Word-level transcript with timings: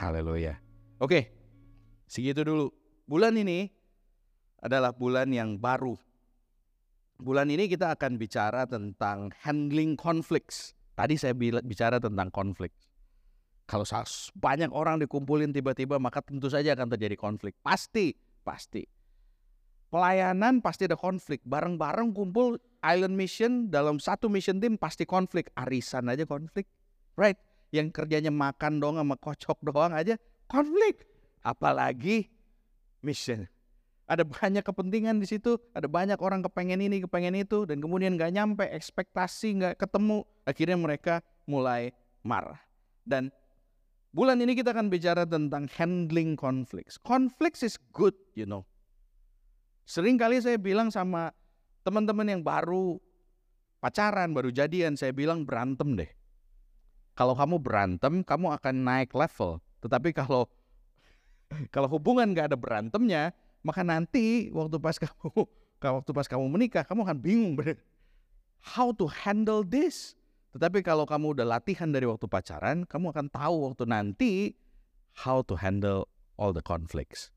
Haleluya. 0.00 0.56
Oke, 0.96 1.28
segitu 2.08 2.40
dulu. 2.40 2.72
Bulan 3.04 3.36
ini 3.36 3.68
adalah 4.64 4.96
bulan 4.96 5.28
yang 5.28 5.60
baru. 5.60 5.92
Bulan 7.20 7.52
ini 7.52 7.68
kita 7.68 7.92
akan 7.92 8.16
bicara 8.16 8.64
tentang 8.64 9.28
handling 9.44 10.00
conflicts. 10.00 10.72
Tadi 10.96 11.20
saya 11.20 11.36
bicara 11.36 12.00
tentang 12.00 12.32
konflik. 12.32 12.72
Kalau 13.68 13.84
banyak 14.40 14.72
orang 14.72 15.04
dikumpulin 15.04 15.52
tiba-tiba 15.52 16.00
maka 16.00 16.24
tentu 16.24 16.48
saja 16.48 16.72
akan 16.72 16.96
terjadi 16.96 17.20
konflik. 17.20 17.52
Pasti, 17.60 18.16
pasti. 18.40 18.88
Pelayanan 19.92 20.64
pasti 20.64 20.88
ada 20.88 20.96
konflik. 20.96 21.44
Bareng-bareng 21.44 22.16
kumpul 22.16 22.56
Island 22.80 23.20
Mission 23.20 23.68
dalam 23.68 24.00
satu 24.00 24.32
mission 24.32 24.64
team 24.64 24.80
pasti 24.80 25.04
konflik. 25.04 25.52
Arisan 25.60 26.08
aja 26.08 26.24
konflik. 26.24 26.64
Right? 27.20 27.36
Yang 27.70 27.94
kerjanya 27.94 28.34
makan 28.34 28.82
doang 28.82 28.98
sama 28.98 29.16
kocok 29.16 29.58
doang 29.62 29.94
aja 29.94 30.18
konflik. 30.50 31.06
Apalagi 31.40 32.28
mission. 33.00 33.46
Ada 34.10 34.26
banyak 34.26 34.66
kepentingan 34.66 35.22
di 35.22 35.26
situ, 35.30 35.54
ada 35.70 35.86
banyak 35.86 36.18
orang 36.18 36.42
kepengen 36.42 36.82
ini, 36.82 36.98
kepengen 37.06 37.38
itu, 37.38 37.62
dan 37.62 37.78
kemudian 37.78 38.18
nggak 38.18 38.34
nyampe, 38.34 38.66
ekspektasi 38.66 39.62
nggak 39.62 39.74
ketemu, 39.78 40.26
akhirnya 40.42 40.74
mereka 40.74 41.14
mulai 41.46 41.94
marah. 42.26 42.58
Dan 43.06 43.30
Bulan 44.10 44.42
ini 44.42 44.58
kita 44.58 44.74
akan 44.74 44.90
bicara 44.90 45.22
tentang 45.22 45.70
handling 45.78 46.34
conflicts. 46.34 46.98
Conflicts 46.98 47.62
is 47.62 47.78
good, 47.94 48.18
you 48.34 48.42
know. 48.42 48.66
Sering 49.86 50.18
kali 50.18 50.42
saya 50.42 50.58
bilang 50.58 50.90
sama 50.90 51.30
teman-teman 51.86 52.26
yang 52.26 52.42
baru 52.42 52.98
pacaran, 53.78 54.34
baru 54.34 54.50
jadian, 54.50 54.98
saya 54.98 55.14
bilang 55.14 55.46
berantem 55.46 55.94
deh. 55.94 56.10
Kalau 57.20 57.36
kamu 57.36 57.60
berantem, 57.60 58.24
kamu 58.24 58.56
akan 58.56 58.74
naik 58.80 59.12
level. 59.12 59.60
Tetapi 59.84 60.16
kalau 60.16 60.48
kalau 61.74 61.84
hubungan 61.92 62.32
gak 62.32 62.48
ada 62.48 62.56
berantemnya, 62.56 63.36
maka 63.60 63.84
nanti 63.84 64.48
waktu 64.48 64.80
pas 64.80 64.96
kamu 64.96 65.44
waktu 66.00 66.10
pas 66.16 66.24
kamu 66.24 66.48
menikah, 66.48 66.80
kamu 66.80 67.04
akan 67.04 67.18
bingung 67.20 67.60
how 68.64 68.88
to 68.88 69.04
handle 69.04 69.60
this. 69.60 70.16
Tetapi 70.56 70.80
kalau 70.80 71.04
kamu 71.04 71.36
udah 71.36 71.60
latihan 71.60 71.92
dari 71.92 72.08
waktu 72.08 72.24
pacaran, 72.24 72.88
kamu 72.88 73.12
akan 73.12 73.26
tahu 73.28 73.68
waktu 73.68 73.84
nanti 73.84 74.32
how 75.20 75.44
to 75.44 75.60
handle 75.60 76.08
all 76.40 76.56
the 76.56 76.64
conflicts. 76.64 77.28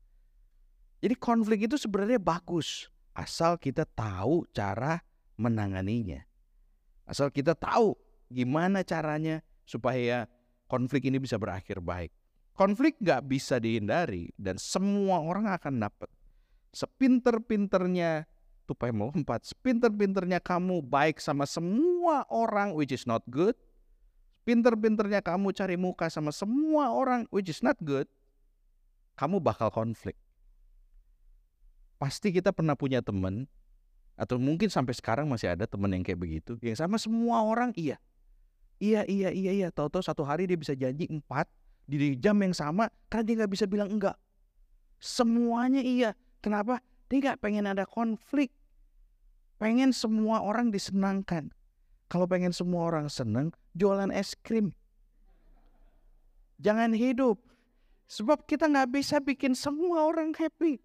Jadi 1.04 1.12
konflik 1.20 1.68
itu 1.68 1.76
sebenarnya 1.76 2.16
bagus 2.16 2.88
asal 3.12 3.60
kita 3.60 3.84
tahu 3.84 4.48
cara 4.56 5.04
menanganinya. 5.36 6.24
Asal 7.04 7.28
kita 7.28 7.52
tahu 7.52 7.92
gimana 8.32 8.80
caranya 8.80 9.44
supaya 9.64 10.28
konflik 10.68 11.08
ini 11.08 11.20
bisa 11.20 11.36
berakhir 11.40 11.80
baik. 11.80 12.12
Konflik 12.54 12.94
nggak 13.02 13.26
bisa 13.26 13.58
dihindari 13.58 14.30
dan 14.38 14.54
semua 14.62 15.18
orang 15.18 15.50
akan 15.50 15.82
dapat. 15.82 16.06
Sepinter-pinternya 16.70 18.30
tupai 18.64 18.94
melompat. 18.94 19.42
Pinter-pinternya 19.60 20.38
kamu 20.38 20.80
baik 20.86 21.18
sama 21.18 21.44
semua 21.44 22.22
orang 22.30 22.72
which 22.72 22.94
is 22.94 23.04
not 23.04 23.26
good. 23.26 23.58
Pinter-pinternya 24.44 25.24
kamu 25.24 25.50
cari 25.56 25.74
muka 25.74 26.06
sama 26.12 26.30
semua 26.30 26.92
orang 26.92 27.26
which 27.34 27.50
is 27.50 27.58
not 27.64 27.76
good. 27.82 28.06
Kamu 29.18 29.42
bakal 29.42 29.70
konflik. 29.70 30.14
Pasti 31.98 32.34
kita 32.34 32.50
pernah 32.52 32.74
punya 32.74 33.00
teman 33.00 33.46
atau 34.14 34.38
mungkin 34.38 34.70
sampai 34.70 34.94
sekarang 34.94 35.26
masih 35.26 35.54
ada 35.54 35.66
teman 35.66 35.90
yang 35.90 36.06
kayak 36.06 36.20
begitu. 36.20 36.54
Yang 36.62 36.86
sama 36.86 37.02
semua 37.02 37.42
orang 37.42 37.74
iya. 37.74 37.98
Iya, 38.82 39.06
iya, 39.06 39.30
iya, 39.30 39.52
iya. 39.52 39.68
Tahu-tahu 39.70 40.02
satu 40.02 40.22
hari 40.26 40.50
dia 40.50 40.58
bisa 40.58 40.74
janji 40.74 41.06
empat 41.06 41.46
di 41.84 42.16
jam 42.16 42.40
yang 42.40 42.56
sama 42.56 42.88
karena 43.12 43.24
dia 43.24 43.34
nggak 43.44 43.52
bisa 43.52 43.64
bilang 43.68 43.90
enggak. 43.92 44.16
Semuanya 44.98 45.80
iya. 45.84 46.16
Kenapa? 46.40 46.80
Dia 47.08 47.30
nggak 47.30 47.40
pengen 47.40 47.68
ada 47.70 47.84
konflik. 47.86 48.52
Pengen 49.60 49.94
semua 49.94 50.42
orang 50.42 50.74
disenangkan. 50.74 51.48
Kalau 52.10 52.28
pengen 52.28 52.52
semua 52.52 52.90
orang 52.90 53.08
senang, 53.08 53.48
jualan 53.72 54.12
es 54.12 54.36
krim. 54.36 54.74
Jangan 56.60 56.92
hidup. 56.92 57.40
Sebab 58.04 58.44
kita 58.44 58.68
nggak 58.68 58.92
bisa 58.92 59.16
bikin 59.18 59.56
semua 59.56 60.04
orang 60.04 60.36
happy. 60.36 60.76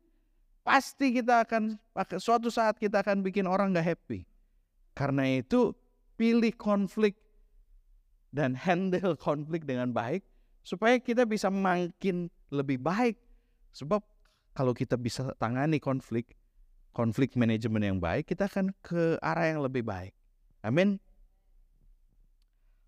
Pasti 0.63 1.11
kita 1.11 1.43
akan, 1.43 1.75
suatu 2.17 2.47
saat 2.47 2.79
kita 2.79 3.03
akan 3.03 3.19
bikin 3.19 3.43
orang 3.45 3.75
nggak 3.75 3.95
happy. 3.95 4.23
Karena 4.95 5.27
itu, 5.27 5.75
pilih 6.15 6.51
konflik 6.55 7.15
dan 8.29 8.53
handle 8.53 9.17
konflik 9.17 9.65
dengan 9.65 9.89
baik 9.93 10.25
supaya 10.61 11.01
kita 11.01 11.25
bisa 11.25 11.49
makin 11.49 12.29
lebih 12.53 12.77
baik. 12.81 13.17
Sebab 13.73 14.01
kalau 14.53 14.73
kita 14.73 14.97
bisa 14.97 15.33
tangani 15.37 15.77
konflik, 15.81 16.37
konflik 16.93 17.33
manajemen 17.37 17.81
yang 17.81 17.97
baik, 18.01 18.29
kita 18.29 18.49
akan 18.49 18.73
ke 18.81 19.17
arah 19.21 19.49
yang 19.49 19.61
lebih 19.63 19.85
baik. 19.85 20.13
Amin. 20.65 20.99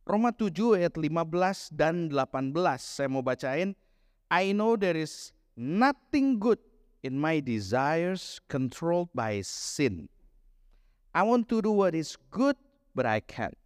Roma 0.02 0.34
7 0.34 0.82
ayat 0.82 0.98
15 0.98 1.78
dan 1.78 2.10
18 2.10 2.52
saya 2.82 3.08
mau 3.08 3.22
bacain. 3.22 3.78
I 4.34 4.52
know 4.52 4.74
there 4.74 4.98
is 4.98 5.32
nothing 5.56 6.42
good 6.42 6.58
in 7.06 7.16
my 7.22 7.38
desires 7.38 8.42
controlled 8.50 9.14
by 9.14 9.46
sin. 9.46 10.10
I 11.14 11.24
want 11.24 11.52
to 11.52 11.62
do 11.62 11.72
what 11.72 11.94
is 11.94 12.18
good, 12.32 12.58
but 12.96 13.06
I 13.06 13.22
can't. 13.22 13.61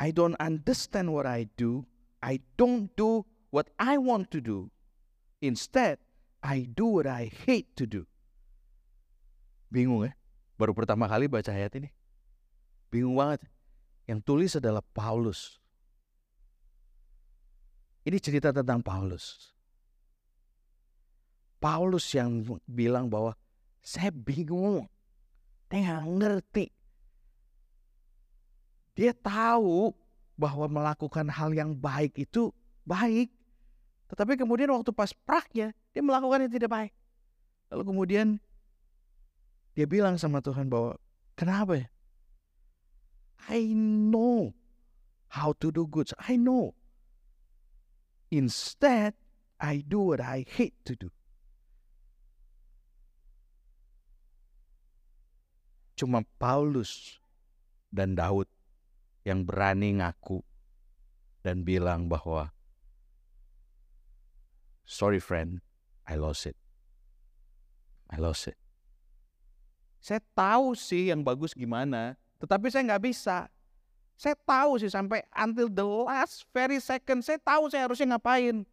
I 0.00 0.16
don't 0.16 0.34
understand 0.40 1.12
what 1.12 1.28
I 1.28 1.52
do. 1.60 1.84
I 2.24 2.40
don't 2.56 2.88
do 2.96 3.28
what 3.52 3.68
I 3.76 4.00
want 4.00 4.32
to 4.32 4.40
do. 4.40 4.72
Instead, 5.44 6.00
I 6.40 6.64
do 6.64 6.88
what 6.88 7.04
I 7.04 7.28
hate 7.28 7.76
to 7.76 7.84
do. 7.84 8.08
Bingung 9.68 10.08
ya? 10.08 10.16
Baru 10.56 10.72
pertama 10.72 11.04
kali 11.04 11.28
baca 11.28 11.52
ayat 11.52 11.76
ini. 11.76 11.92
Bingung 12.88 13.20
banget. 13.20 13.44
Yang 14.08 14.20
tulis 14.24 14.52
adalah 14.56 14.80
Paulus. 14.96 15.60
Ini 18.08 18.16
cerita 18.16 18.56
tentang 18.56 18.80
Paulus. 18.80 19.52
Paulus 21.60 22.08
yang 22.16 22.40
bilang 22.64 23.12
bahwa 23.12 23.36
saya 23.84 24.08
bingung. 24.08 24.88
Saya 25.68 26.00
ngerti. 26.00 26.79
Dia 28.94 29.14
tahu 29.14 29.94
bahwa 30.40 30.66
melakukan 30.66 31.28
hal 31.28 31.52
yang 31.52 31.76
baik 31.76 32.16
itu 32.16 32.50
baik. 32.88 33.28
Tetapi 34.10 34.40
kemudian 34.40 34.72
waktu 34.72 34.90
pas 34.90 35.12
praknya, 35.12 35.70
dia 35.94 36.02
melakukan 36.02 36.48
yang 36.48 36.52
tidak 36.52 36.70
baik. 36.72 36.92
Lalu 37.70 37.82
kemudian 37.86 38.26
dia 39.78 39.86
bilang 39.86 40.18
sama 40.18 40.42
Tuhan 40.42 40.66
bahwa 40.66 40.98
kenapa 41.38 41.78
ya? 41.78 41.88
I 43.46 43.72
know 43.74 44.52
how 45.30 45.54
to 45.62 45.70
do 45.70 45.86
good. 45.86 46.10
I 46.18 46.34
know. 46.34 46.74
Instead, 48.30 49.14
I 49.58 49.82
do 49.86 50.12
what 50.12 50.20
I 50.20 50.42
hate 50.46 50.76
to 50.86 50.94
do. 50.98 51.10
Cuma 55.98 56.24
Paulus 56.40 57.20
dan 57.92 58.16
Daud 58.16 58.48
yang 59.24 59.44
berani 59.44 60.00
ngaku 60.00 60.40
dan 61.44 61.64
bilang 61.64 62.08
bahwa 62.08 62.52
Sorry 64.90 65.22
friend, 65.22 65.62
I 66.02 66.18
lost 66.18 66.50
it. 66.50 66.58
I 68.10 68.18
lost 68.18 68.50
it. 68.50 68.58
Saya 70.02 70.18
tahu 70.34 70.74
sih 70.74 71.14
yang 71.14 71.22
bagus 71.22 71.54
gimana, 71.54 72.18
tetapi 72.42 72.74
saya 72.74 72.82
nggak 72.90 73.06
bisa. 73.06 73.46
Saya 74.18 74.34
tahu 74.34 74.82
sih 74.82 74.90
sampai 74.90 75.22
until 75.30 75.70
the 75.70 75.86
last 75.86 76.42
very 76.50 76.82
second, 76.82 77.22
saya 77.22 77.38
tahu 77.38 77.70
saya 77.70 77.86
harusnya 77.86 78.18
ngapain. 78.18 78.66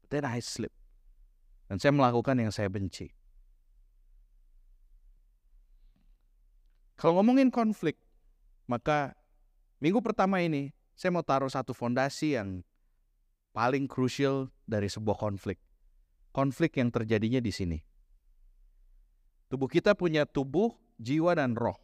But 0.00 0.08
then 0.08 0.24
I 0.24 0.40
slip. 0.40 0.72
Dan 1.68 1.76
saya 1.76 1.92
melakukan 1.92 2.40
yang 2.40 2.48
saya 2.48 2.72
benci. 2.72 3.12
Kalau 6.96 7.20
ngomongin 7.20 7.52
konflik, 7.52 8.00
maka 8.66 9.16
minggu 9.82 9.98
pertama 10.02 10.42
ini 10.42 10.70
saya 10.92 11.10
mau 11.14 11.24
taruh 11.24 11.50
satu 11.50 11.74
fondasi 11.74 12.38
yang 12.38 12.62
paling 13.52 13.84
krusial 13.88 14.48
dari 14.64 14.88
sebuah 14.88 15.18
konflik. 15.18 15.60
Konflik 16.32 16.80
yang 16.80 16.88
terjadinya 16.88 17.40
di 17.44 17.52
sini. 17.52 17.78
Tubuh 19.52 19.68
kita 19.68 19.92
punya 19.92 20.24
tubuh, 20.24 20.72
jiwa, 20.96 21.36
dan 21.36 21.52
roh. 21.52 21.76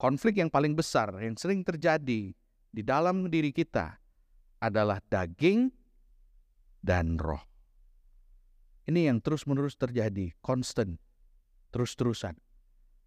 Konflik 0.00 0.40
yang 0.40 0.48
paling 0.48 0.72
besar 0.72 1.12
yang 1.20 1.36
sering 1.36 1.60
terjadi 1.60 2.32
di 2.72 2.82
dalam 2.82 3.28
diri 3.28 3.52
kita 3.52 4.00
adalah 4.64 4.98
daging 5.12 5.68
dan 6.80 7.20
roh. 7.20 7.44
Ini 8.84 9.12
yang 9.12 9.20
terus-menerus 9.20 9.76
terjadi, 9.76 10.32
constant, 10.44 11.00
terus-terusan. 11.72 12.36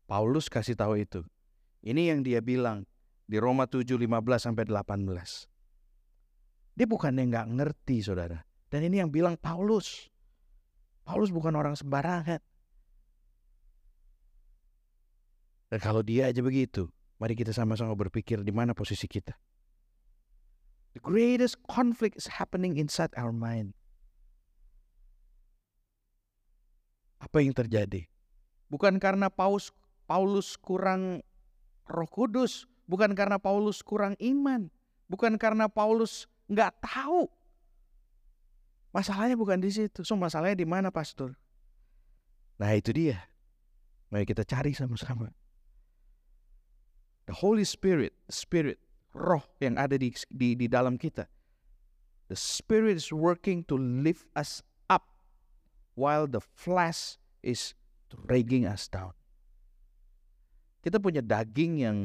Paulus 0.10 0.50
kasih 0.50 0.74
tahu 0.74 0.98
itu. 1.02 1.22
Ini 1.88 2.12
yang 2.12 2.20
dia 2.20 2.44
bilang 2.44 2.84
di 3.24 3.40
Roma 3.40 3.64
7, 3.64 3.96
15 3.96 4.44
sampai 4.44 4.68
18. 4.68 5.08
Dia 6.76 6.84
bukannya 6.84 7.24
nggak 7.32 7.48
ngerti, 7.56 8.04
saudara. 8.04 8.44
Dan 8.68 8.84
ini 8.92 9.00
yang 9.00 9.08
bilang 9.08 9.40
Paulus. 9.40 10.12
Paulus 11.08 11.32
bukan 11.32 11.56
orang 11.56 11.80
sembarangan. 11.80 12.44
Dan 15.72 15.80
kalau 15.80 16.04
dia 16.04 16.28
aja 16.28 16.44
begitu, 16.44 16.92
mari 17.24 17.40
kita 17.40 17.56
sama-sama 17.56 17.96
berpikir 17.96 18.44
di 18.44 18.52
mana 18.52 18.76
posisi 18.76 19.08
kita. 19.08 19.32
The 20.92 21.00
greatest 21.00 21.64
conflict 21.72 22.20
is 22.20 22.28
happening 22.28 22.76
inside 22.76 23.16
our 23.16 23.32
mind. 23.32 23.72
Apa 27.24 27.40
yang 27.40 27.56
terjadi? 27.56 28.12
Bukan 28.68 29.00
karena 29.00 29.32
Paulus 29.32 29.72
Paulus 30.04 30.60
kurang 30.60 31.24
Roh 31.88 32.10
Kudus, 32.10 32.68
bukan 32.86 33.16
karena 33.16 33.40
Paulus 33.40 33.80
kurang 33.84 34.16
iman, 34.20 34.68
bukan 35.08 35.40
karena 35.40 35.72
Paulus 35.72 36.28
nggak 36.52 36.84
tahu. 36.84 37.28
Masalahnya 38.96 39.36
bukan 39.36 39.60
di 39.60 39.70
situ. 39.70 40.02
So 40.04 40.16
masalahnya 40.16 40.64
di 40.64 40.68
mana, 40.68 40.90
Pastor? 40.90 41.36
Nah 42.58 42.72
itu 42.74 42.90
dia. 42.96 43.30
Mari 44.10 44.24
kita 44.24 44.48
cari 44.48 44.72
sama-sama. 44.72 45.30
The 47.28 47.36
Holy 47.36 47.68
Spirit, 47.68 48.16
Spirit, 48.32 48.80
Roh 49.12 49.44
yang 49.60 49.76
ada 49.76 50.00
di, 50.00 50.16
di 50.32 50.56
di 50.56 50.68
dalam 50.72 50.96
kita. 50.96 51.28
The 52.32 52.40
Spirit 52.40 52.96
is 52.96 53.12
working 53.12 53.68
to 53.68 53.76
lift 53.76 54.32
us 54.36 54.64
up, 54.88 55.12
while 56.00 56.28
the 56.28 56.40
flesh 56.40 57.20
is 57.44 57.76
dragging 58.08 58.64
us 58.64 58.88
down. 58.88 59.17
Kita 60.88 61.04
punya 61.04 61.20
daging 61.20 61.84
yang 61.84 61.98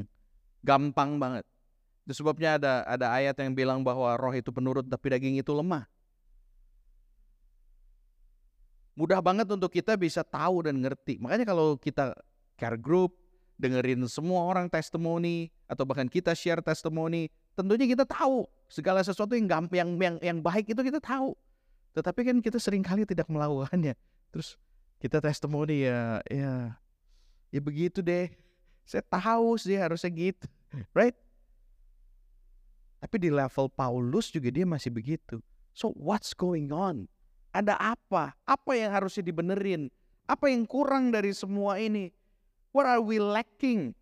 gampang 0.67 1.23
banget. 1.23 1.47
Itu 2.03 2.19
sebabnya 2.19 2.59
ada 2.59 2.83
ada 2.83 3.15
ayat 3.15 3.39
yang 3.39 3.55
bilang 3.55 3.87
bahwa 3.87 4.11
roh 4.19 4.35
itu 4.35 4.51
penurut 4.51 4.83
tapi 4.91 5.15
daging 5.15 5.39
itu 5.39 5.55
lemah. 5.55 5.87
Mudah 8.99 9.23
banget 9.23 9.47
untuk 9.47 9.71
kita 9.71 9.95
bisa 9.95 10.27
tahu 10.27 10.67
dan 10.67 10.83
ngerti. 10.83 11.23
Makanya 11.23 11.47
kalau 11.47 11.79
kita 11.79 12.11
care 12.59 12.75
group, 12.75 13.15
dengerin 13.55 14.03
semua 14.11 14.43
orang 14.43 14.67
testimoni 14.67 15.49
atau 15.71 15.87
bahkan 15.87 16.11
kita 16.11 16.35
share 16.35 16.59
testimoni, 16.59 17.31
tentunya 17.55 17.87
kita 17.87 18.03
tahu 18.03 18.51
segala 18.67 18.99
sesuatu 19.07 19.39
yang 19.39 19.47
gampang 19.47 19.79
yang 19.79 19.91
yang, 20.03 20.17
yang 20.19 20.39
baik 20.43 20.75
itu 20.75 20.83
kita 20.83 20.99
tahu. 20.99 21.39
Tetapi 21.95 22.21
kan 22.27 22.37
kita 22.43 22.59
sering 22.59 22.83
kali 22.83 23.07
tidak 23.07 23.31
melakukannya. 23.31 23.95
Terus 24.35 24.59
kita 24.99 25.23
testimoni 25.23 25.87
ya 25.87 26.19
ya 26.27 26.75
ya 27.55 27.61
begitu 27.63 28.03
deh 28.03 28.31
saya 28.87 29.05
tahu 29.07 29.59
sih 29.59 29.79
harusnya 29.79 30.11
gitu. 30.11 30.47
Right? 30.97 31.17
Tapi 33.03 33.17
di 33.19 33.31
level 33.35 33.67
Paulus 33.67 34.31
juga 34.31 34.49
dia 34.55 34.63
masih 34.63 34.95
begitu. 34.95 35.43
So 35.75 35.91
what's 35.99 36.33
going 36.37 36.71
on? 36.71 37.11
Ada 37.53 37.77
apa? 37.77 38.39
Apa 38.47 38.73
yang 38.79 38.95
harusnya 38.95 39.27
dibenerin? 39.27 39.91
Apa 40.31 40.49
yang 40.49 40.65
kurang 40.65 41.11
dari 41.11 41.35
semua 41.35 41.77
ini? 41.83 42.15
What 42.73 42.89
are 42.89 43.03
we 43.05 43.21
lacking? 43.21 43.93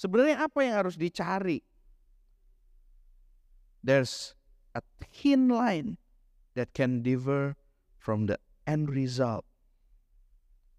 Sebenarnya 0.00 0.48
apa 0.48 0.64
yang 0.64 0.74
harus 0.80 0.96
dicari? 0.96 1.60
There's 3.84 4.32
a 4.72 4.80
thin 5.00 5.52
line 5.52 6.00
that 6.56 6.72
can 6.72 7.04
differ 7.04 7.56
from 8.00 8.24
the 8.30 8.40
end 8.64 8.88
result 8.88 9.44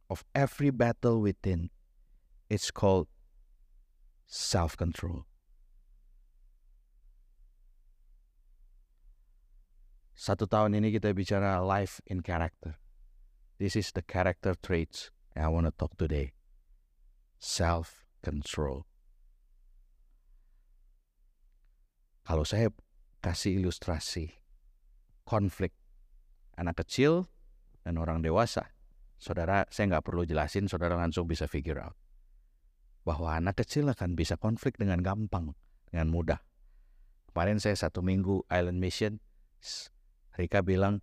of 0.09 0.25
every 0.33 0.73
battle 0.73 1.21
within. 1.21 1.69
It's 2.49 2.73
called 2.73 3.05
self-control. 4.31 5.27
Satu 10.15 10.47
tahun 10.47 10.79
ini 10.79 10.95
kita 10.95 11.11
bicara 11.11 11.59
life 11.59 11.99
in 12.07 12.23
character. 12.23 12.79
This 13.59 13.75
is 13.75 13.91
the 13.91 13.99
character 13.99 14.55
traits 14.55 15.11
I 15.35 15.51
want 15.51 15.67
to 15.67 15.75
talk 15.75 15.99
today. 15.99 16.31
Self-control. 17.43 18.87
Kalau 22.23 22.45
saya 22.47 22.71
kasih 23.19 23.59
ilustrasi 23.59 24.31
konflik 25.27 25.75
anak 26.55 26.79
kecil 26.85 27.27
dan 27.83 27.99
orang 27.99 28.23
dewasa, 28.23 28.71
saudara 29.19 29.67
saya 29.73 29.97
nggak 29.97 30.05
perlu 30.05 30.23
jelasin, 30.23 30.71
saudara 30.71 30.95
langsung 30.95 31.25
bisa 31.27 31.49
figure 31.49 31.81
out 31.81 32.00
bahwa 33.01 33.33
anak 33.33 33.61
kecil 33.65 33.89
akan 33.89 34.13
bisa 34.13 34.37
konflik 34.37 34.77
dengan 34.77 35.01
gampang, 35.01 35.57
dengan 35.89 36.07
mudah. 36.13 36.39
Kemarin 37.31 37.57
saya 37.57 37.77
satu 37.79 38.03
minggu 38.03 38.45
Island 38.51 38.77
Mission, 38.77 39.13
Rika 40.35 40.59
bilang 40.61 40.99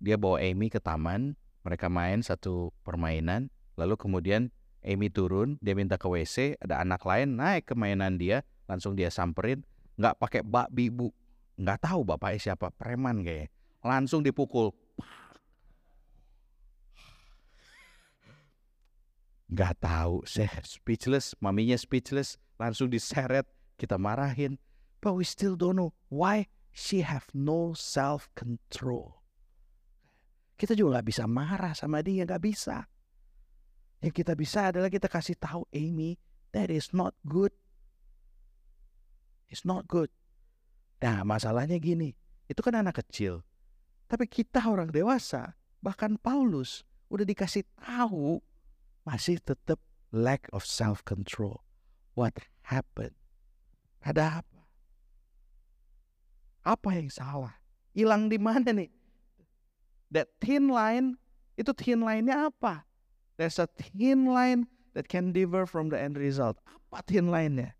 dia 0.00 0.16
bawa 0.16 0.40
Amy 0.40 0.72
ke 0.72 0.80
taman, 0.80 1.36
mereka 1.60 1.92
main 1.92 2.24
satu 2.24 2.72
permainan, 2.86 3.52
lalu 3.76 4.00
kemudian 4.00 4.48
Amy 4.80 5.12
turun, 5.12 5.60
dia 5.60 5.76
minta 5.76 6.00
ke 6.00 6.08
WC, 6.08 6.56
ada 6.56 6.80
anak 6.80 7.04
lain 7.04 7.36
naik 7.36 7.68
ke 7.68 7.74
mainan 7.76 8.16
dia, 8.16 8.40
langsung 8.64 8.96
dia 8.96 9.12
samperin, 9.12 9.60
nggak 10.00 10.16
pakai 10.16 10.40
bak 10.40 10.72
bibu, 10.72 11.12
nggak 11.60 11.84
tahu 11.84 12.00
bapaknya 12.00 12.40
siapa, 12.40 12.72
preman 12.72 13.20
kayak, 13.20 13.52
langsung 13.84 14.24
dipukul, 14.24 14.72
Gak 19.50 19.82
tahu, 19.82 20.22
saya 20.30 20.46
speechless, 20.62 21.34
maminya 21.42 21.74
speechless, 21.74 22.38
langsung 22.54 22.86
diseret, 22.86 23.50
kita 23.74 23.98
marahin. 23.98 24.62
But 25.02 25.18
we 25.18 25.26
still 25.26 25.58
don't 25.58 25.74
know 25.74 25.90
why 26.06 26.46
she 26.70 27.02
have 27.02 27.26
no 27.34 27.74
self 27.74 28.30
control. 28.38 29.18
Kita 30.54 30.78
juga 30.78 31.02
gak 31.02 31.08
bisa 31.10 31.26
marah 31.26 31.74
sama 31.74 31.98
dia, 31.98 32.22
gak 32.22 32.46
bisa. 32.46 32.86
Yang 33.98 34.22
kita 34.22 34.32
bisa 34.38 34.70
adalah 34.70 34.86
kita 34.86 35.10
kasih 35.10 35.34
tahu 35.34 35.66
Amy, 35.74 36.14
that 36.54 36.70
is 36.70 36.94
not 36.94 37.18
good. 37.26 37.50
It's 39.50 39.66
not 39.66 39.90
good. 39.90 40.14
Nah 41.02 41.26
masalahnya 41.26 41.82
gini, 41.82 42.14
itu 42.46 42.60
kan 42.62 42.78
anak 42.78 43.02
kecil. 43.02 43.42
Tapi 44.06 44.30
kita 44.30 44.62
orang 44.62 44.94
dewasa, 44.94 45.58
bahkan 45.82 46.14
Paulus 46.22 46.86
udah 47.10 47.26
dikasih 47.26 47.66
tahu 47.74 48.38
masih 49.10 49.42
tetap 49.42 49.82
lack 50.14 50.46
of 50.54 50.62
self 50.62 51.02
control. 51.02 51.66
What 52.14 52.38
happened? 52.70 53.18
Ada 54.06 54.46
apa? 54.46 54.60
Apa 56.62 56.94
yang 56.94 57.10
salah? 57.10 57.58
Hilang 57.90 58.30
di 58.30 58.38
mana 58.38 58.70
nih? 58.70 58.94
That 60.14 60.38
thin 60.38 60.70
line, 60.70 61.18
itu 61.58 61.74
thin 61.74 62.06
line-nya 62.06 62.54
apa? 62.54 62.86
There's 63.34 63.58
a 63.58 63.66
thin 63.66 64.30
line 64.30 64.70
that 64.94 65.10
can 65.10 65.34
differ 65.34 65.66
from 65.66 65.90
the 65.90 65.98
end 65.98 66.14
result. 66.14 66.62
Apa 66.62 67.02
thin 67.02 67.34
line-nya? 67.34 67.74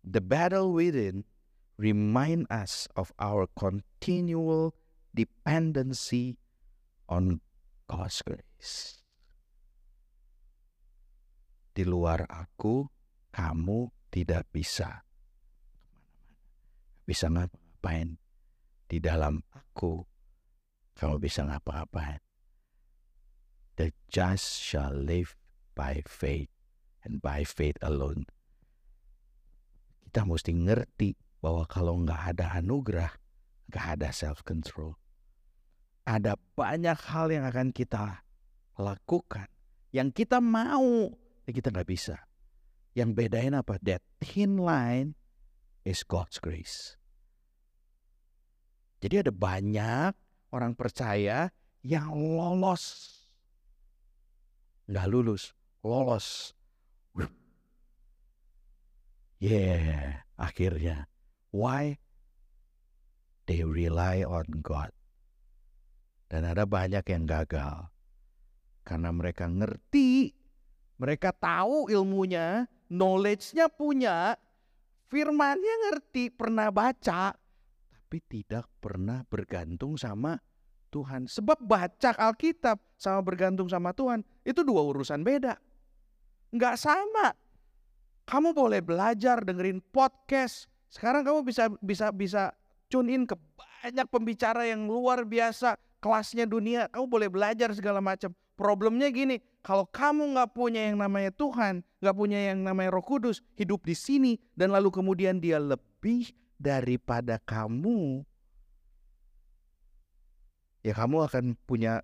The 0.00 0.24
battle 0.24 0.72
within 0.72 1.28
remind 1.76 2.48
us 2.48 2.88
of 2.96 3.12
our 3.20 3.44
continual 3.52 4.72
dependency 5.12 6.40
on 7.04 7.44
God's 7.84 8.24
grace 8.24 8.99
di 11.80 11.88
luar 11.88 12.28
aku, 12.28 12.84
kamu 13.32 13.88
tidak 14.12 14.44
bisa 14.52 15.00
bisa 17.08 17.32
ngapa-ngapain. 17.32 18.20
Di 18.84 19.00
dalam 19.00 19.40
aku, 19.48 20.04
kamu 20.92 21.16
bisa 21.16 21.48
ngapa-ngapain. 21.48 22.20
The 23.80 23.96
just 24.12 24.60
shall 24.60 24.92
live 24.92 25.40
by 25.72 26.04
faith 26.04 26.52
and 27.00 27.24
by 27.24 27.48
faith 27.48 27.80
alone. 27.80 28.28
Kita 30.04 30.28
mesti 30.28 30.52
ngerti 30.52 31.16
bahwa 31.40 31.64
kalau 31.64 31.96
nggak 32.04 32.36
ada 32.36 32.60
anugerah, 32.60 33.10
nggak 33.72 33.86
ada 33.96 34.12
self-control. 34.12 35.00
Ada 36.04 36.36
banyak 36.52 36.98
hal 37.08 37.32
yang 37.32 37.48
akan 37.48 37.72
kita 37.72 38.20
lakukan, 38.76 39.48
yang 39.90 40.12
kita 40.12 40.38
mau, 40.38 41.14
ini 41.50 41.58
kita 41.58 41.74
nggak 41.74 41.90
bisa. 41.90 42.14
Yang 42.94 43.10
bedain 43.18 43.58
apa? 43.58 43.74
That 43.82 44.06
thin 44.22 44.54
line 44.54 45.18
is 45.82 46.06
God's 46.06 46.38
grace. 46.38 46.94
Jadi 49.02 49.26
ada 49.26 49.34
banyak 49.34 50.14
orang 50.54 50.78
percaya 50.78 51.50
yang 51.82 52.14
lolos. 52.14 53.18
Nggak 54.86 55.06
lulus, 55.10 55.50
lolos. 55.82 56.54
Yeah, 59.42 60.22
akhirnya. 60.38 61.10
Why? 61.50 61.98
They 63.50 63.66
rely 63.66 64.22
on 64.22 64.62
God. 64.62 64.94
Dan 66.30 66.46
ada 66.46 66.68
banyak 66.68 67.02
yang 67.10 67.26
gagal. 67.26 67.90
Karena 68.84 69.10
mereka 69.10 69.48
ngerti 69.48 70.39
mereka 71.00 71.32
tahu 71.32 71.88
ilmunya, 71.88 72.68
knowledge-nya 72.92 73.72
punya, 73.72 74.36
Firmannya 75.10 75.74
ngerti, 75.90 76.30
pernah 76.30 76.70
baca, 76.70 77.34
tapi 78.10 78.18
tidak 78.26 78.66
pernah 78.82 79.26
bergantung 79.26 79.98
sama 79.98 80.38
Tuhan. 80.90 81.26
Sebab 81.26 81.62
baca 81.62 82.10
Alkitab 82.14 82.78
sama 82.98 83.22
bergantung 83.22 83.70
sama 83.70 83.90
Tuhan 83.90 84.26
itu 84.42 84.66
dua 84.66 84.82
urusan 84.86 85.22
beda. 85.22 85.58
Nggak 86.50 86.74
sama. 86.78 87.34
Kamu 88.26 88.54
boleh 88.54 88.82
belajar 88.82 89.42
dengerin 89.42 89.78
podcast. 89.94 90.66
Sekarang 90.90 91.22
kamu 91.22 91.46
bisa 91.46 91.70
bisa 91.82 92.10
bisa 92.14 92.50
tune 92.90 93.10
in 93.10 93.22
ke 93.26 93.34
banyak 93.58 94.06
pembicara 94.10 94.66
yang 94.66 94.90
luar 94.90 95.22
biasa 95.22 95.74
kelasnya 95.98 96.50
dunia. 96.50 96.90
Kamu 96.90 97.06
boleh 97.06 97.30
belajar 97.30 97.70
segala 97.74 98.02
macam. 98.02 98.34
Problemnya 98.58 99.10
gini, 99.10 99.38
kalau 99.60 99.84
kamu 99.84 100.32
nggak 100.32 100.56
punya 100.56 100.88
yang 100.88 100.96
namanya 100.96 101.28
Tuhan, 101.36 101.84
nggak 102.00 102.16
punya 102.16 102.40
yang 102.52 102.64
namanya 102.64 102.96
Roh 102.96 103.04
Kudus, 103.04 103.44
hidup 103.60 103.84
di 103.84 103.92
sini 103.92 104.40
dan 104.56 104.72
lalu 104.72 104.88
kemudian 104.88 105.36
dia 105.36 105.60
lebih 105.60 106.32
daripada 106.56 107.36
kamu, 107.44 108.24
ya 110.80 110.96
kamu 110.96 111.28
akan 111.28 111.44
punya 111.68 112.00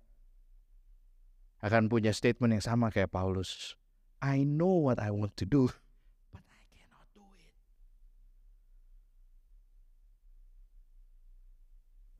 akan 1.65 1.89
punya 1.89 2.13
statement 2.13 2.61
yang 2.61 2.65
sama 2.65 2.93
kayak 2.93 3.09
Paulus. 3.09 3.73
I 4.21 4.45
know 4.45 4.85
what 4.85 5.01
I 5.01 5.09
want 5.09 5.33
to 5.41 5.45
do, 5.45 5.73
but 6.29 6.45
I 6.45 6.61
cannot 6.73 7.09
do 7.17 7.25
it. 7.41 7.57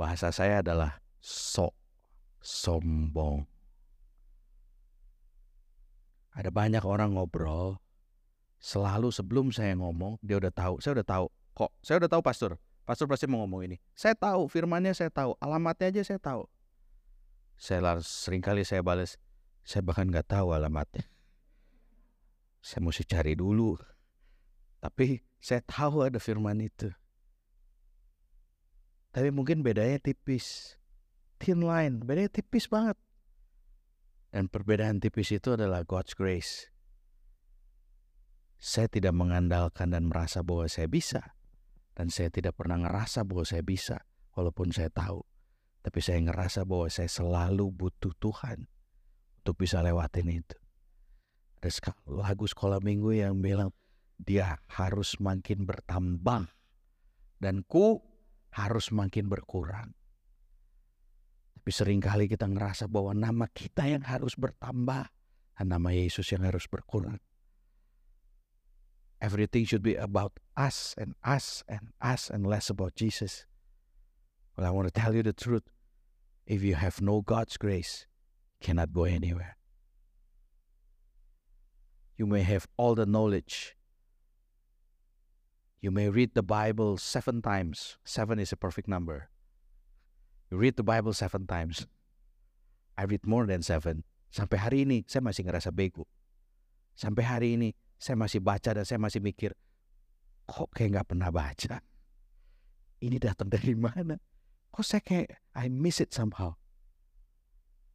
Bahasa 0.01 0.33
saya 0.33 0.65
adalah 0.65 0.97
sok 1.21 1.77
sombong. 2.41 3.56
Ada 6.37 6.53
banyak 6.53 6.85
orang 6.85 7.17
ngobrol, 7.17 7.81
selalu 8.61 9.09
sebelum 9.09 9.49
saya 9.49 9.73
ngomong, 9.73 10.21
dia 10.21 10.37
udah 10.37 10.53
tahu, 10.53 10.77
saya 10.77 11.01
udah 11.01 11.07
tahu. 11.09 11.25
Kok, 11.57 11.71
saya 11.81 11.97
udah 11.97 12.09
tahu 12.13 12.21
pastor. 12.21 12.51
Pastor 12.85 13.09
pasti 13.09 13.25
mau 13.25 13.41
ngomong 13.41 13.65
ini. 13.65 13.81
Saya 13.97 14.13
tahu, 14.13 14.45
firmannya 14.45 14.93
saya 14.93 15.09
tahu, 15.09 15.33
alamatnya 15.41 15.89
aja 15.89 16.13
saya 16.13 16.21
tahu. 16.21 16.45
Saya 17.57 17.97
sering 18.05 18.45
kali 18.45 18.61
saya 18.61 18.85
balas, 18.85 19.17
saya 19.65 19.81
bahkan 19.81 20.05
nggak 20.05 20.29
tahu 20.29 20.53
alamatnya. 20.53 21.09
Saya 22.61 22.85
mesti 22.85 23.01
cari 23.01 23.33
dulu. 23.33 23.73
Tapi 24.77 25.17
saya 25.41 25.65
tahu 25.65 26.05
ada 26.05 26.21
firman 26.21 26.61
itu. 26.61 26.93
Tapi 29.09 29.33
mungkin 29.33 29.65
bedanya 29.65 29.97
tipis. 29.97 30.77
Thin 31.41 31.65
line, 31.65 32.05
bedanya 32.05 32.29
tipis 32.29 32.69
banget. 32.69 32.93
Dan 34.29 34.51
perbedaan 34.51 34.99
tipis 34.99 35.31
itu 35.33 35.55
adalah 35.55 35.87
God's 35.87 36.13
grace. 36.13 36.69
Saya 38.57 38.85
tidak 38.91 39.17
mengandalkan 39.17 39.93
dan 39.93 40.09
merasa 40.09 40.45
bahwa 40.45 40.67
saya 40.69 40.85
bisa. 40.85 41.37
Dan 41.97 42.13
saya 42.13 42.29
tidak 42.29 42.53
pernah 42.53 42.77
ngerasa 42.85 43.25
bahwa 43.25 43.41
saya 43.41 43.65
bisa, 43.65 44.05
walaupun 44.37 44.69
saya 44.69 44.93
tahu. 44.93 45.25
Tapi 45.81 45.99
saya 46.03 46.21
ngerasa 46.21 46.61
bahwa 46.61 46.85
saya 46.93 47.09
selalu 47.09 47.73
butuh 47.73 48.13
Tuhan 48.21 48.69
untuk 49.41 49.55
bisa 49.57 49.81
lewatin 49.81 50.29
itu. 50.29 50.57
Ada 51.57 51.97
lagu 52.05 52.45
sekolah 52.45 52.77
minggu 52.85 53.17
yang 53.17 53.41
bilang, 53.41 53.73
dia 54.21 54.61
harus 54.69 55.17
makin 55.17 55.65
bertambah. 55.65 56.53
Dan 57.41 57.65
ku 57.65 58.05
harus 58.53 58.93
makin 58.93 59.25
berkurang. 59.25 59.96
Tapi 61.67 61.75
sering 61.75 61.99
kali 61.99 62.31
kita 62.31 62.47
ngerasa 62.47 62.87
bahwa 62.87 63.11
nama 63.11 63.43
kita 63.51 63.91
yang 63.91 63.99
harus 64.07 64.39
bertambah 64.39 65.11
dan 65.59 65.67
nama 65.67 65.91
Yesus 65.91 66.31
yang 66.31 66.47
harus 66.47 66.63
berkurang. 66.63 67.19
Everything 69.19 69.67
should 69.67 69.83
be 69.83 69.99
about 69.99 70.39
us 70.55 70.95
and 70.95 71.19
us 71.27 71.67
and 71.67 71.91
us 71.99 72.31
and 72.31 72.47
less 72.47 72.71
about 72.71 72.95
Jesus. 72.95 73.43
Well, 74.55 74.63
I 74.63 74.71
want 74.71 74.87
to 74.87 74.95
tell 74.95 75.11
you 75.11 75.19
the 75.19 75.35
truth. 75.35 75.67
If 76.47 76.63
you 76.63 76.79
have 76.79 77.03
no 77.03 77.19
God's 77.19 77.59
grace, 77.59 78.07
you 78.55 78.63
cannot 78.63 78.95
go 78.95 79.03
anywhere. 79.03 79.59
You 82.15 82.31
may 82.31 82.47
have 82.47 82.71
all 82.79 82.95
the 82.95 83.03
knowledge. 83.03 83.75
You 85.83 85.91
may 85.91 86.07
read 86.07 86.31
the 86.31 86.47
Bible 86.47 86.95
seven 86.95 87.43
times. 87.43 87.99
Seven 88.07 88.39
is 88.39 88.55
a 88.55 88.55
perfect 88.55 88.87
number. 88.87 89.27
Read 90.47 90.79
the 90.79 90.85
Bible 90.85 91.11
seven 91.11 91.43
times. 91.43 91.83
I 92.95 93.03
read 93.03 93.27
more 93.27 93.43
than 93.45 93.61
seven. 93.61 94.07
Sampai 94.31 94.57
hari 94.57 94.77
ini 94.87 95.03
saya 95.05 95.21
masih 95.23 95.43
ngerasa 95.43 95.75
bego. 95.75 96.07
Sampai 96.97 97.23
hari 97.27 97.59
ini 97.59 97.75
saya 98.01 98.17
masih 98.17 98.41
baca 98.41 98.73
dan 98.73 98.85
saya 98.87 98.97
masih 98.97 99.21
mikir, 99.21 99.53
kok 100.49 100.71
kayak 100.73 100.97
nggak 100.97 101.07
pernah 101.13 101.29
baca? 101.29 101.83
Ini 102.97 103.17
datang 103.21 103.53
dari 103.53 103.77
mana? 103.77 104.17
Kok 104.73 104.85
saya 104.85 105.03
kayak 105.05 105.37
I 105.53 105.69
miss 105.69 106.01
it 106.01 106.09
somehow. 106.09 106.57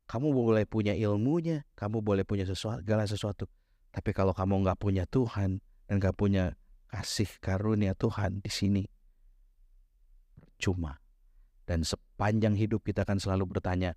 Kamu 0.06 0.30
boleh 0.30 0.68
punya 0.68 0.94
ilmunya, 0.94 1.66
kamu 1.74 2.04
boleh 2.04 2.22
punya 2.22 2.46
sesuatu, 2.46 2.84
segala 2.84 3.08
sesuatu. 3.08 3.50
Tapi 3.90 4.14
kalau 4.14 4.36
kamu 4.36 4.62
nggak 4.62 4.78
punya 4.78 5.04
Tuhan 5.08 5.58
dan 5.88 5.94
nggak 5.98 6.14
punya 6.14 6.54
kasih 6.92 7.28
karunia 7.40 7.96
Tuhan 7.96 8.44
di 8.44 8.52
sini, 8.52 8.84
cuma 10.60 11.01
dan 11.72 11.88
sepanjang 11.88 12.52
hidup 12.52 12.84
kita 12.84 13.08
akan 13.08 13.16
selalu 13.16 13.56
bertanya, 13.56 13.96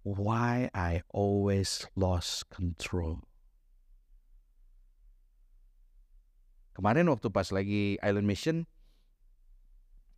why 0.00 0.72
I 0.72 1.04
always 1.12 1.84
lost 1.92 2.48
control. 2.48 3.20
Kemarin 6.72 7.12
waktu 7.12 7.28
pas 7.28 7.52
lagi 7.52 8.00
Island 8.00 8.24
Mission, 8.24 8.64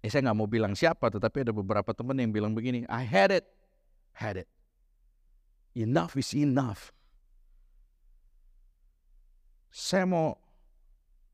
eh 0.06 0.10
saya 0.10 0.30
nggak 0.30 0.38
mau 0.38 0.46
bilang 0.46 0.78
siapa, 0.78 1.10
tetapi 1.10 1.42
ada 1.42 1.50
beberapa 1.50 1.90
teman 1.90 2.14
yang 2.14 2.30
bilang 2.30 2.54
begini, 2.54 2.86
I 2.86 3.02
had 3.02 3.34
it, 3.34 3.50
had 4.14 4.38
it. 4.38 4.46
Enough 5.74 6.14
is 6.14 6.30
enough. 6.30 6.94
Saya 9.74 10.06
mau 10.06 10.38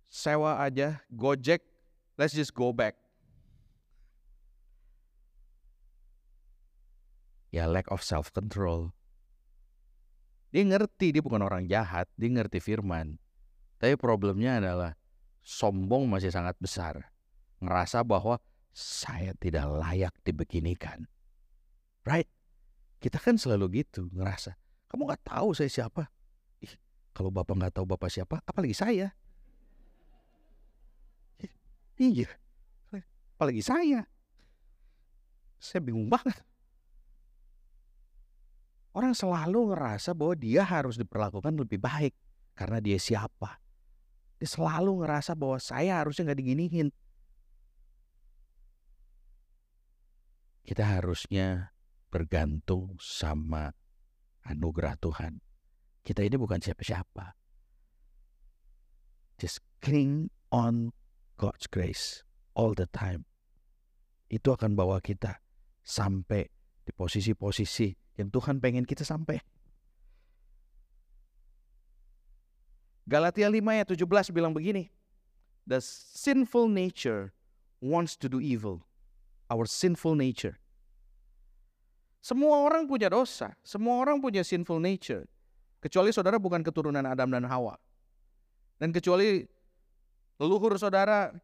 sewa 0.08 0.56
aja, 0.64 1.04
Gojek, 1.12 1.60
let's 2.16 2.32
just 2.32 2.56
go 2.56 2.72
back. 2.72 3.03
Ya 7.54 7.70
lack 7.70 7.86
of 7.94 8.02
self 8.02 8.34
control. 8.34 8.90
Dia 10.50 10.66
ngerti 10.66 11.14
dia 11.14 11.22
bukan 11.22 11.46
orang 11.46 11.70
jahat, 11.70 12.10
dia 12.18 12.26
ngerti 12.26 12.58
firman. 12.58 13.22
Tapi 13.78 13.94
problemnya 13.94 14.58
adalah 14.58 14.98
sombong 15.46 16.10
masih 16.10 16.34
sangat 16.34 16.58
besar. 16.58 17.14
Ngerasa 17.62 18.02
bahwa 18.02 18.42
saya 18.74 19.30
tidak 19.38 19.70
layak 19.70 20.14
dibeginikan. 20.26 21.06
Right? 22.02 22.26
Kita 22.98 23.22
kan 23.22 23.38
selalu 23.38 23.86
gitu 23.86 24.10
ngerasa. 24.10 24.58
Kamu 24.90 25.06
nggak 25.06 25.22
tahu 25.22 25.54
saya 25.54 25.70
siapa? 25.70 26.10
Ih, 26.58 26.74
kalau 27.14 27.30
bapak 27.30 27.54
nggak 27.54 27.74
tahu 27.78 27.86
bapak 27.86 28.10
siapa, 28.10 28.42
apalagi 28.42 28.74
saya. 28.74 29.14
Iya, 31.94 32.26
apalagi 33.38 33.62
saya. 33.62 34.02
Saya 35.62 35.78
bingung 35.78 36.10
banget. 36.10 36.34
Orang 38.94 39.10
selalu 39.10 39.74
ngerasa 39.74 40.14
bahwa 40.14 40.38
dia 40.38 40.62
harus 40.62 40.94
diperlakukan 40.94 41.50
lebih 41.58 41.82
baik 41.82 42.14
karena 42.54 42.78
dia 42.78 42.94
siapa. 42.94 43.58
Dia 44.38 44.46
selalu 44.46 45.02
ngerasa 45.02 45.34
bahwa 45.34 45.58
saya 45.58 45.98
harusnya 45.98 46.30
nggak 46.30 46.38
diginiin. 46.38 46.88
Kita 50.62 50.86
harusnya 50.86 51.74
bergantung 52.06 52.94
sama 53.02 53.74
anugerah 54.46 54.94
Tuhan. 55.02 55.42
Kita 56.06 56.22
ini 56.22 56.38
bukan 56.38 56.62
siapa-siapa. 56.62 57.34
Just 59.42 59.58
cling 59.82 60.30
on 60.54 60.94
God's 61.34 61.66
grace 61.66 62.22
all 62.54 62.78
the 62.78 62.86
time. 62.94 63.26
Itu 64.30 64.54
akan 64.54 64.78
bawa 64.78 65.02
kita 65.02 65.42
sampai 65.82 66.46
di 66.86 66.94
posisi-posisi 66.94 68.03
yang 68.14 68.30
Tuhan 68.30 68.62
pengen 68.62 68.86
kita 68.86 69.02
sampai. 69.02 69.42
Galatia 73.04 73.50
5 73.50 73.60
ayat 73.60 73.86
17 73.90 74.32
bilang 74.32 74.56
begini. 74.56 74.88
The 75.68 75.80
sinful 75.84 76.72
nature 76.72 77.32
wants 77.80 78.16
to 78.16 78.28
do 78.28 78.40
evil. 78.40 78.84
Our 79.52 79.68
sinful 79.68 80.16
nature. 80.16 80.56
Semua 82.24 82.64
orang 82.64 82.88
punya 82.88 83.12
dosa. 83.12 83.52
Semua 83.60 84.00
orang 84.00 84.24
punya 84.24 84.40
sinful 84.40 84.80
nature. 84.80 85.28
Kecuali 85.84 86.08
saudara 86.16 86.40
bukan 86.40 86.64
keturunan 86.64 87.04
Adam 87.04 87.28
dan 87.28 87.44
Hawa. 87.44 87.76
Dan 88.80 88.88
kecuali 88.88 89.44
leluhur 90.40 90.72
saudara 90.80 91.36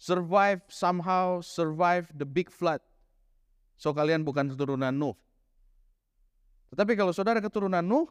survive 0.00 0.64
somehow 0.72 1.44
survive 1.44 2.08
the 2.16 2.24
big 2.24 2.48
flood. 2.48 2.80
So 3.76 3.92
kalian 3.92 4.24
bukan 4.24 4.48
keturunan 4.56 4.96
Nuh. 4.96 5.12
Tetapi 6.72 6.92
kalau 6.96 7.12
saudara 7.16 7.40
keturunan 7.40 7.84
Nuh, 7.84 8.08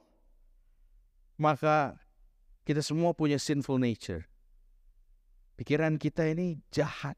maka 1.38 1.98
kita 2.66 2.82
semua 2.82 3.14
punya 3.14 3.38
sinful 3.38 3.78
nature. 3.78 4.26
Pikiran 5.58 5.98
kita 5.98 6.30
ini 6.34 6.62
jahat. 6.74 7.18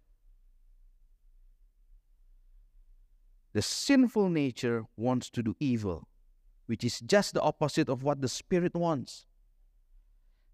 The 3.52 3.66
sinful 3.66 4.30
nature 4.30 4.86
wants 4.96 5.28
to 5.34 5.42
do 5.42 5.58
evil, 5.60 6.08
which 6.70 6.86
is 6.86 7.02
just 7.02 7.34
the 7.34 7.42
opposite 7.42 7.90
of 7.90 8.06
what 8.06 8.22
the 8.22 8.30
spirit 8.30 8.78
wants. 8.78 9.26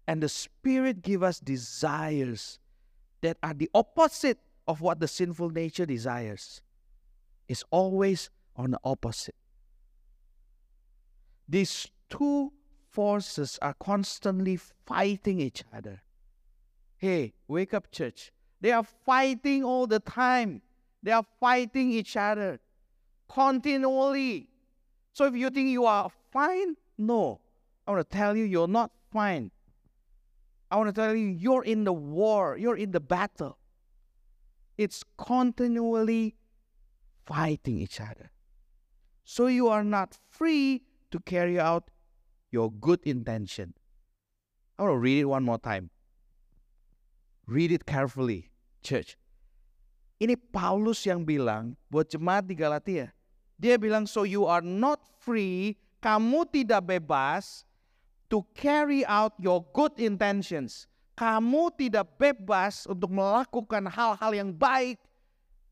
And 0.08 0.22
the 0.22 0.30
spirit 0.30 1.02
give 1.02 1.22
us 1.22 1.42
desires 1.42 2.58
that 3.20 3.36
are 3.42 3.52
the 3.52 3.68
opposite 3.74 4.38
of 4.66 4.80
what 4.80 4.98
the 4.98 5.08
sinful 5.08 5.50
nature 5.50 5.84
desires. 5.84 6.62
It's 7.48 7.64
always 7.70 8.30
on 8.56 8.70
the 8.72 8.80
opposite. 8.82 9.34
These 11.48 11.88
two 12.08 12.52
forces 12.90 13.58
are 13.62 13.74
constantly 13.74 14.58
fighting 14.86 15.40
each 15.40 15.64
other. 15.74 16.02
Hey, 16.96 17.34
wake 17.46 17.74
up, 17.74 17.90
church. 17.90 18.32
They 18.60 18.72
are 18.72 18.84
fighting 18.84 19.62
all 19.62 19.86
the 19.86 20.00
time. 20.00 20.62
They 21.02 21.12
are 21.12 21.24
fighting 21.40 21.92
each 21.92 22.16
other 22.16 22.58
continually. 23.28 24.48
So 25.12 25.26
if 25.26 25.34
you 25.34 25.50
think 25.50 25.70
you 25.70 25.84
are 25.84 26.10
fine, 26.32 26.76
no. 26.98 27.40
I 27.86 27.92
want 27.92 28.08
to 28.08 28.16
tell 28.16 28.36
you, 28.36 28.44
you're 28.44 28.68
not 28.68 28.90
fine. 29.12 29.50
I 30.70 30.76
want 30.76 30.88
to 30.88 31.00
tell 31.00 31.14
you, 31.14 31.26
you're 31.26 31.64
in 31.64 31.84
the 31.84 31.92
war, 31.92 32.56
you're 32.58 32.76
in 32.76 32.90
the 32.90 33.00
battle. 33.00 33.58
It's 34.76 35.04
continually 35.16 36.34
fighting 37.24 37.78
each 37.78 38.00
other. 38.00 38.30
So 39.24 39.46
you 39.46 39.68
are 39.68 39.84
not 39.84 40.16
free 40.30 40.82
to 41.10 41.18
carry 41.22 41.60
out 41.60 41.90
your 42.50 42.70
good 42.70 43.00
intention. 43.04 43.74
I 44.78 44.84
want 44.84 44.94
to 44.94 45.00
read 45.00 45.18
it 45.20 45.28
one 45.28 45.44
more 45.44 45.58
time. 45.58 45.90
Read 47.46 47.72
it 47.72 47.86
carefully, 47.86 48.50
church. 48.82 49.16
Ini 50.16 50.34
Paulus 50.50 51.04
yang 51.04 51.28
bilang 51.28 51.76
buat 51.92 52.08
jemaat 52.08 52.48
di 52.48 52.56
Galatia. 52.56 53.12
Dia 53.56 53.76
bilang, 53.76 54.08
so 54.08 54.24
you 54.24 54.44
are 54.48 54.64
not 54.64 55.00
free, 55.20 55.76
kamu 56.00 56.48
tidak 56.52 56.88
bebas 56.88 57.64
to 58.28 58.44
carry 58.56 59.04
out 59.08 59.36
your 59.40 59.64
good 59.72 59.96
intentions. 60.00 60.88
Kamu 61.16 61.72
tidak 61.76 62.16
bebas 62.20 62.84
untuk 62.84 63.08
melakukan 63.12 63.88
hal-hal 63.88 64.32
yang 64.36 64.52
baik 64.52 65.00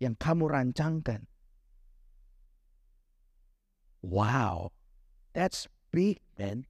yang 0.00 0.16
kamu 0.18 0.48
rancangkan. 0.48 1.24
Wow, 4.04 4.73
that's 5.34 5.68
big, 5.92 6.22
man. 6.38 6.64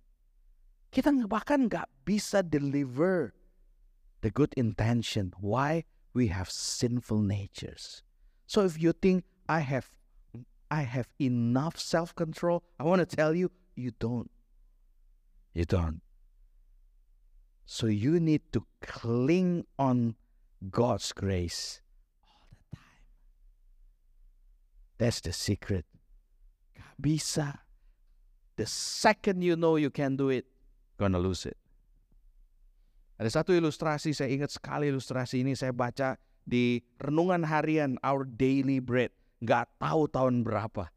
Kita 0.90 1.14
bahkan 1.28 1.68
nggak 1.70 1.86
bisa 2.08 2.42
deliver 2.42 3.36
the 4.24 4.30
good 4.32 4.50
intention. 4.56 5.36
Why? 5.38 5.84
We 6.14 6.30
have 6.30 6.48
sinful 6.48 7.20
natures. 7.20 8.02
So 8.46 8.62
if 8.64 8.80
you 8.80 8.94
think 8.94 9.26
I 9.50 9.60
have 9.60 9.90
I 10.70 10.82
have 10.82 11.08
enough 11.20 11.78
self 11.78 12.14
control. 12.14 12.64
I 12.78 12.84
want 12.84 12.98
to 12.98 13.06
tell 13.06 13.34
you, 13.34 13.50
you 13.74 13.92
don't. 13.98 14.30
You 15.52 15.64
don't. 15.64 16.00
So 17.66 17.86
you 17.86 18.18
need 18.18 18.42
to 18.52 18.66
cling 18.82 19.66
on 19.78 20.16
God's 20.70 21.12
grace 21.12 21.80
all 22.24 22.46
the 22.50 22.76
time. 22.76 22.88
That's 24.98 25.20
the 25.20 25.32
secret. 25.32 25.86
Gak 26.76 26.94
bisa. 27.00 27.63
The 28.54 28.66
second 28.70 29.42
you 29.42 29.58
know 29.58 29.74
you 29.74 29.90
can 29.90 30.14
do 30.14 30.30
it, 30.30 30.46
gonna 30.94 31.18
lose 31.18 31.46
it. 31.46 31.58
Ada 33.18 33.42
satu 33.42 33.54
ilustrasi, 33.54 34.14
saya 34.14 34.30
ingat 34.30 34.54
sekali 34.54 34.90
ilustrasi 34.90 35.42
ini 35.42 35.54
saya 35.54 35.70
baca 35.70 36.18
di 36.42 36.82
renungan 36.98 37.46
harian 37.46 37.94
Our 38.02 38.26
Daily 38.26 38.78
Bread 38.82 39.14
nggak 39.42 39.78
tahu 39.78 40.06
tahun 40.10 40.46
berapa. 40.46 40.90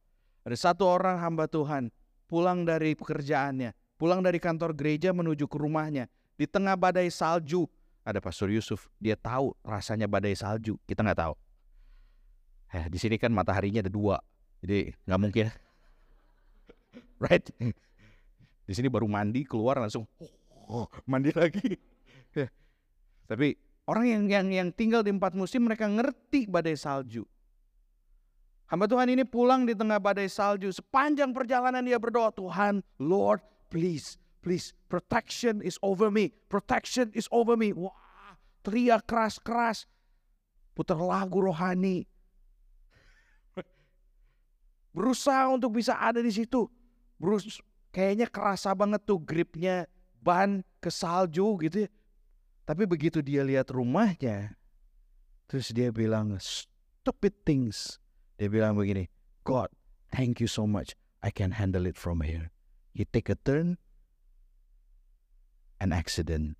Ada 0.48 0.58
satu 0.72 0.88
orang 0.88 1.20
hamba 1.20 1.46
Tuhan 1.50 1.91
pulang 2.30 2.63
dari 2.63 2.96
pekerjaannya, 2.96 3.76
pulang 4.00 4.24
dari 4.24 4.39
kantor 4.39 4.72
gereja 4.78 5.12
menuju 5.12 5.46
ke 5.50 5.58
rumahnya. 5.60 6.08
Di 6.38 6.46
tengah 6.46 6.78
badai 6.78 7.10
salju, 7.10 7.65
ada 8.06 8.22
Pastor 8.22 8.54
Yusuf. 8.54 8.88
Dia 9.02 9.17
tahu 9.17 9.52
rasanya 9.65 10.06
badai 10.06 10.38
salju. 10.38 10.78
Kita 10.86 11.04
nggak 11.04 11.20
tahu. 11.20 11.34
Eh, 12.78 12.86
di 12.88 13.00
sini 13.00 13.15
kan 13.17 13.32
mataharinya 13.32 13.84
ada 13.84 13.91
dua, 13.91 14.20
jadi 14.63 14.93
nggak 15.08 15.20
mungkin. 15.20 15.48
right? 17.26 17.46
Di 18.68 18.74
sini 18.76 18.92
baru 18.92 19.08
mandi 19.08 19.48
keluar 19.48 19.80
langsung 19.80 20.04
oh, 20.68 20.88
mandi 21.08 21.32
lagi. 21.32 21.80
Ya. 22.36 22.52
Tapi 23.28 23.56
orang 23.88 24.06
yang 24.06 24.24
yang 24.28 24.48
yang 24.52 24.70
tinggal 24.76 25.02
di 25.02 25.12
empat 25.12 25.34
musim 25.34 25.64
mereka 25.66 25.88
ngerti 25.88 26.46
badai 26.46 26.76
salju. 26.76 27.24
Hamba 28.68 28.84
Tuhan 28.84 29.08
ini 29.08 29.24
pulang 29.24 29.64
di 29.64 29.72
tengah 29.72 29.96
badai 29.96 30.28
salju. 30.28 30.68
Sepanjang 30.76 31.32
perjalanan 31.32 31.80
dia 31.88 31.96
berdoa, 31.96 32.36
Tuhan, 32.36 32.84
Lord, 33.00 33.40
please, 33.72 34.20
please, 34.44 34.76
protection 34.92 35.64
is 35.64 35.80
over 35.80 36.12
me. 36.12 36.36
Protection 36.52 37.08
is 37.16 37.32
over 37.32 37.56
me. 37.56 37.72
Wah, 37.72 37.96
teriak 38.68 39.08
keras-keras. 39.08 39.88
Putar 40.76 41.00
lagu 41.00 41.40
rohani. 41.40 42.04
Berusaha 44.92 45.48
untuk 45.48 45.80
bisa 45.80 45.96
ada 45.96 46.20
di 46.20 46.30
situ. 46.34 46.68
Berus 47.17 47.62
kayaknya 47.89 48.30
kerasa 48.30 48.73
banget 48.77 49.01
tuh 49.06 49.17
gripnya 49.17 49.89
ban 50.21 50.62
ke 50.82 50.93
salju 50.93 51.58
gitu 51.65 51.86
ya. 51.86 51.89
Tapi 52.67 52.84
begitu 52.84 53.23
dia 53.23 53.47
lihat 53.47 53.71
rumahnya, 53.71 54.53
terus 55.47 55.71
dia 55.71 55.88
bilang, 55.88 56.36
stupid 56.38 57.32
things 57.47 57.95
dia 58.36 58.51
bilang 58.51 58.75
begini, 58.75 59.08
God, 59.47 59.71
thank 60.12 60.43
you 60.43 60.51
so 60.51 60.67
much. 60.67 60.93
I 61.23 61.32
can 61.32 61.56
handle 61.56 61.88
it 61.88 61.95
from 61.95 62.21
here. 62.21 62.51
He 62.93 63.08
take 63.08 63.32
a 63.32 63.39
turn, 63.39 63.80
an 65.80 65.95
accident. 65.95 66.60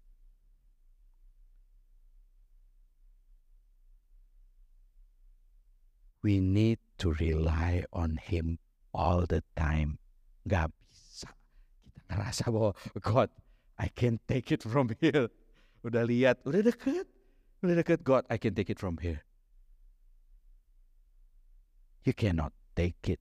We 6.24 6.40
need 6.40 6.80
to 6.98 7.14
rely 7.14 7.86
on 7.94 8.18
Him 8.18 8.58
all 8.96 9.28
the 9.28 9.44
time. 9.56 10.00
Gak 10.48 10.72
bisa. 10.88 11.30
Kita 11.84 12.02
ngerasa 12.08 12.44
bahwa, 12.48 12.72
God, 13.04 13.30
I 13.78 13.92
can 13.92 14.18
take 14.26 14.50
it 14.50 14.64
from 14.64 14.96
here. 14.98 15.28
Udah 15.84 16.08
lihat, 16.08 16.42
udah 16.48 16.64
deket. 16.64 17.06
Udah 17.62 17.76
deket, 17.84 18.02
God, 18.08 18.24
I 18.32 18.40
can 18.40 18.56
take 18.56 18.72
it 18.72 18.80
from 18.80 18.98
here. 19.04 19.28
You 22.08 22.16
cannot 22.16 22.56
take 22.74 23.04
it. 23.12 23.20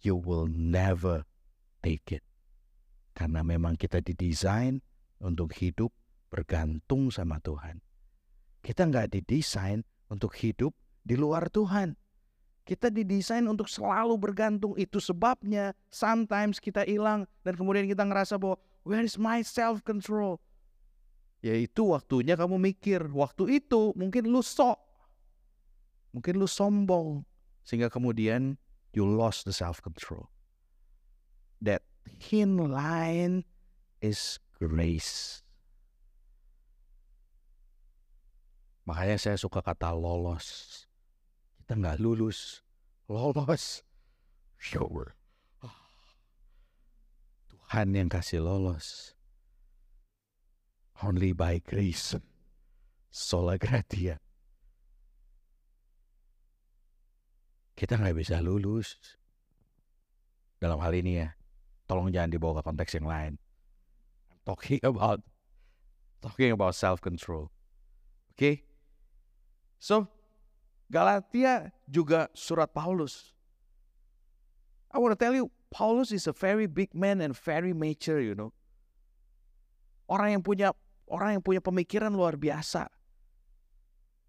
You 0.00 0.18
will 0.18 0.48
never 0.48 1.28
take 1.84 2.10
it. 2.10 2.24
Karena 3.12 3.44
memang 3.44 3.76
kita 3.76 4.00
didesain 4.00 4.80
untuk 5.20 5.52
hidup 5.60 5.92
bergantung 6.32 7.12
sama 7.12 7.38
Tuhan. 7.44 7.84
Kita 8.64 8.88
nggak 8.88 9.12
didesain 9.14 9.84
untuk 10.08 10.32
hidup 10.40 10.72
di 11.04 11.14
luar 11.14 11.52
Tuhan. 11.52 11.94
Kita 12.72 12.88
didesain 12.88 13.44
untuk 13.44 13.68
selalu 13.68 14.16
bergantung. 14.16 14.72
Itu 14.80 14.96
sebabnya 14.96 15.76
sometimes 15.92 16.56
kita 16.56 16.88
hilang 16.88 17.28
dan 17.44 17.52
kemudian 17.52 17.84
kita 17.84 18.00
ngerasa 18.00 18.40
bahwa 18.40 18.56
where 18.88 19.04
is 19.04 19.20
my 19.20 19.44
self 19.44 19.84
control? 19.84 20.40
Yaitu 21.44 21.84
waktunya 21.92 22.32
kamu 22.32 22.56
mikir, 22.56 23.04
waktu 23.12 23.60
itu 23.60 23.92
mungkin 23.92 24.32
lu 24.32 24.40
sok 24.40 24.80
Mungkin 26.12 26.36
lu 26.36 26.48
sombong 26.48 27.24
sehingga 27.64 27.88
kemudian 27.88 28.60
you 28.92 29.08
lost 29.08 29.48
the 29.48 29.54
self 29.56 29.80
control. 29.80 30.28
That 31.64 31.80
thin 32.20 32.60
line 32.60 33.48
is 34.04 34.36
grace. 34.60 35.40
Makanya 38.84 39.16
saya 39.16 39.36
suka 39.40 39.64
kata 39.64 39.94
lolos. 39.96 40.84
Kita 41.62 41.78
nggak 41.78 42.02
lulus, 42.02 42.66
lolos. 43.06 43.86
Sure. 44.58 45.14
Tuhan 47.46 47.94
yang 47.94 48.10
kasih 48.10 48.42
lolos. 48.42 49.14
Only 50.98 51.30
by 51.30 51.62
grace. 51.62 52.18
Sola 53.14 53.54
gratia. 53.58 54.18
kita 57.82 57.98
nggak 57.98 58.14
bisa 58.14 58.38
lulus 58.38 58.94
dalam 60.62 60.78
hal 60.78 60.94
ini 60.94 61.18
ya. 61.18 61.34
Tolong 61.90 62.14
jangan 62.14 62.30
dibawa 62.30 62.62
ke 62.62 62.70
konteks 62.70 62.94
yang 62.94 63.10
lain. 63.10 63.32
I'm 64.30 64.38
talking 64.46 64.78
about 64.86 65.18
talking 66.22 66.54
about 66.54 66.78
self 66.78 67.02
control. 67.02 67.50
Oke? 68.30 68.38
Okay? 68.38 68.54
So, 69.82 70.06
Galatia 70.92 71.72
juga 71.88 72.28
surat 72.36 72.68
Paulus. 72.68 73.32
I 74.92 75.00
want 75.00 75.16
to 75.16 75.20
tell 75.20 75.32
you, 75.32 75.48
Paulus 75.72 76.12
is 76.12 76.28
a 76.28 76.36
very 76.36 76.68
big 76.68 76.92
man 76.92 77.24
and 77.24 77.32
very 77.32 77.72
mature, 77.72 78.20
you 78.20 78.36
know. 78.36 78.52
Orang 80.04 80.36
yang 80.36 80.42
punya 80.44 80.76
orang 81.08 81.40
yang 81.40 81.42
punya 81.42 81.64
pemikiran 81.64 82.12
luar 82.12 82.36
biasa. 82.36 82.92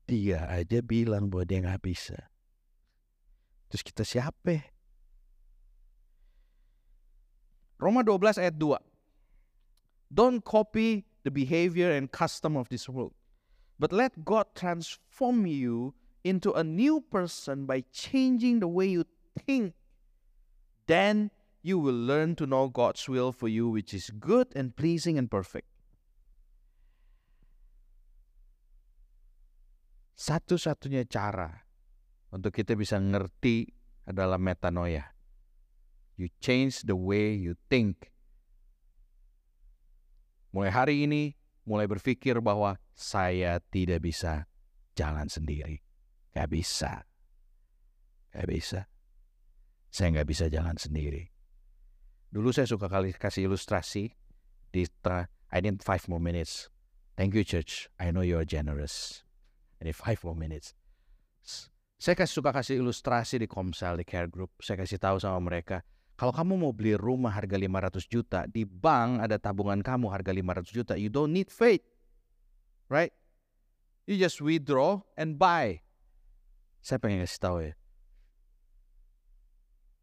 Dia 0.07 0.47
aja 0.47 0.79
bilang 0.79 1.27
bahwa 1.27 1.43
dia 1.43 1.59
nggak 1.59 1.83
bisa. 1.83 2.15
Terus 3.67 3.83
kita 3.83 4.07
siapa? 4.07 4.63
Roma 7.75 8.07
12 8.07 8.39
ayat 8.39 8.55
2. 8.55 8.79
Don't 10.07 10.39
copy 10.39 11.03
the 11.27 11.31
behavior 11.33 11.91
and 11.91 12.07
custom 12.07 12.55
of 12.55 12.71
this 12.71 12.87
world, 12.87 13.11
but 13.75 13.91
let 13.91 14.15
God 14.23 14.47
transform 14.55 15.43
you 15.43 15.91
into 16.23 16.55
a 16.55 16.63
new 16.63 17.03
person 17.03 17.67
by 17.67 17.83
changing 17.91 18.59
the 18.59 18.67
way 18.67 18.87
you 18.87 19.03
think. 19.45 19.75
Then 20.87 21.31
you 21.63 21.79
will 21.79 21.95
learn 21.95 22.35
to 22.39 22.47
know 22.47 22.67
God's 22.67 23.07
will 23.07 23.31
for 23.31 23.47
you, 23.47 23.69
which 23.69 23.93
is 23.93 24.11
good 24.11 24.51
and 24.55 24.75
pleasing 24.75 25.19
and 25.19 25.31
perfect. 25.31 25.67
Satu-satunya 30.15 31.03
cara 31.03 31.67
untuk 32.31 32.55
kita 32.55 32.79
bisa 32.79 32.95
ngerti 32.95 33.67
adalah 34.07 34.39
metanoia. 34.39 35.11
You 36.15 36.31
change 36.39 36.87
the 36.87 36.95
way 36.95 37.35
you 37.35 37.59
think. 37.67 38.13
Mulai 40.53 40.71
hari 40.71 40.95
ini, 41.03 41.33
mulai 41.65 41.89
berpikir 41.89 42.37
bahwa 42.39 42.77
saya 42.93 43.57
tidak 43.73 44.05
bisa 44.05 44.45
jalan 44.93 45.27
sendiri. 45.27 45.81
Gak 46.33 46.49
bisa. 46.49 47.05
Gak 48.33 48.47
bisa. 48.49 48.89
Saya 49.93 50.09
nggak 50.09 50.25
bisa 50.25 50.49
jalan 50.49 50.73
sendiri. 50.73 51.29
Dulu 52.33 52.49
saya 52.49 52.65
suka 52.65 52.89
kali 52.89 53.13
kasih 53.13 53.45
ilustrasi 53.45 54.09
di 54.73 54.81
I 55.53 55.61
need 55.61 55.85
five 55.85 56.09
more 56.09 56.17
minutes. 56.17 56.73
Thank 57.13 57.37
you 57.37 57.45
church. 57.45 57.93
I 58.01 58.09
know 58.09 58.25
you 58.25 58.41
are 58.41 58.47
generous. 58.49 59.21
I 59.77 59.85
need 59.85 59.93
five 59.93 60.17
more 60.25 60.33
minutes. 60.33 60.73
Saya 62.01 62.17
kasih 62.17 62.41
suka 62.41 62.49
kasih 62.49 62.81
ilustrasi 62.81 63.37
di 63.37 63.45
Komsel 63.45 64.01
di 64.01 64.03
Care 64.03 64.33
Group. 64.33 64.57
Saya 64.65 64.81
kasih 64.81 64.97
tahu 64.97 65.21
sama 65.21 65.37
mereka, 65.45 65.85
kalau 66.17 66.33
kamu 66.33 66.57
mau 66.57 66.73
beli 66.73 66.97
rumah 66.97 67.31
harga 67.31 67.53
500 67.53 68.05
juta, 68.09 68.39
di 68.49 68.65
bank 68.65 69.23
ada 69.23 69.37
tabungan 69.37 69.81
kamu 69.81 70.09
harga 70.09 70.33
500 70.33 70.73
juta, 70.73 70.93
you 70.97 71.13
don't 71.13 71.29
need 71.29 71.53
faith. 71.53 71.85
Right? 72.89 73.13
You 74.09 74.17
just 74.17 74.41
withdraw 74.41 75.05
and 75.15 75.37
buy. 75.37 75.85
Saya 76.83 76.99
pengen 76.99 77.23
kasih 77.23 77.39
tahu 77.39 77.57
ya. 77.63 77.73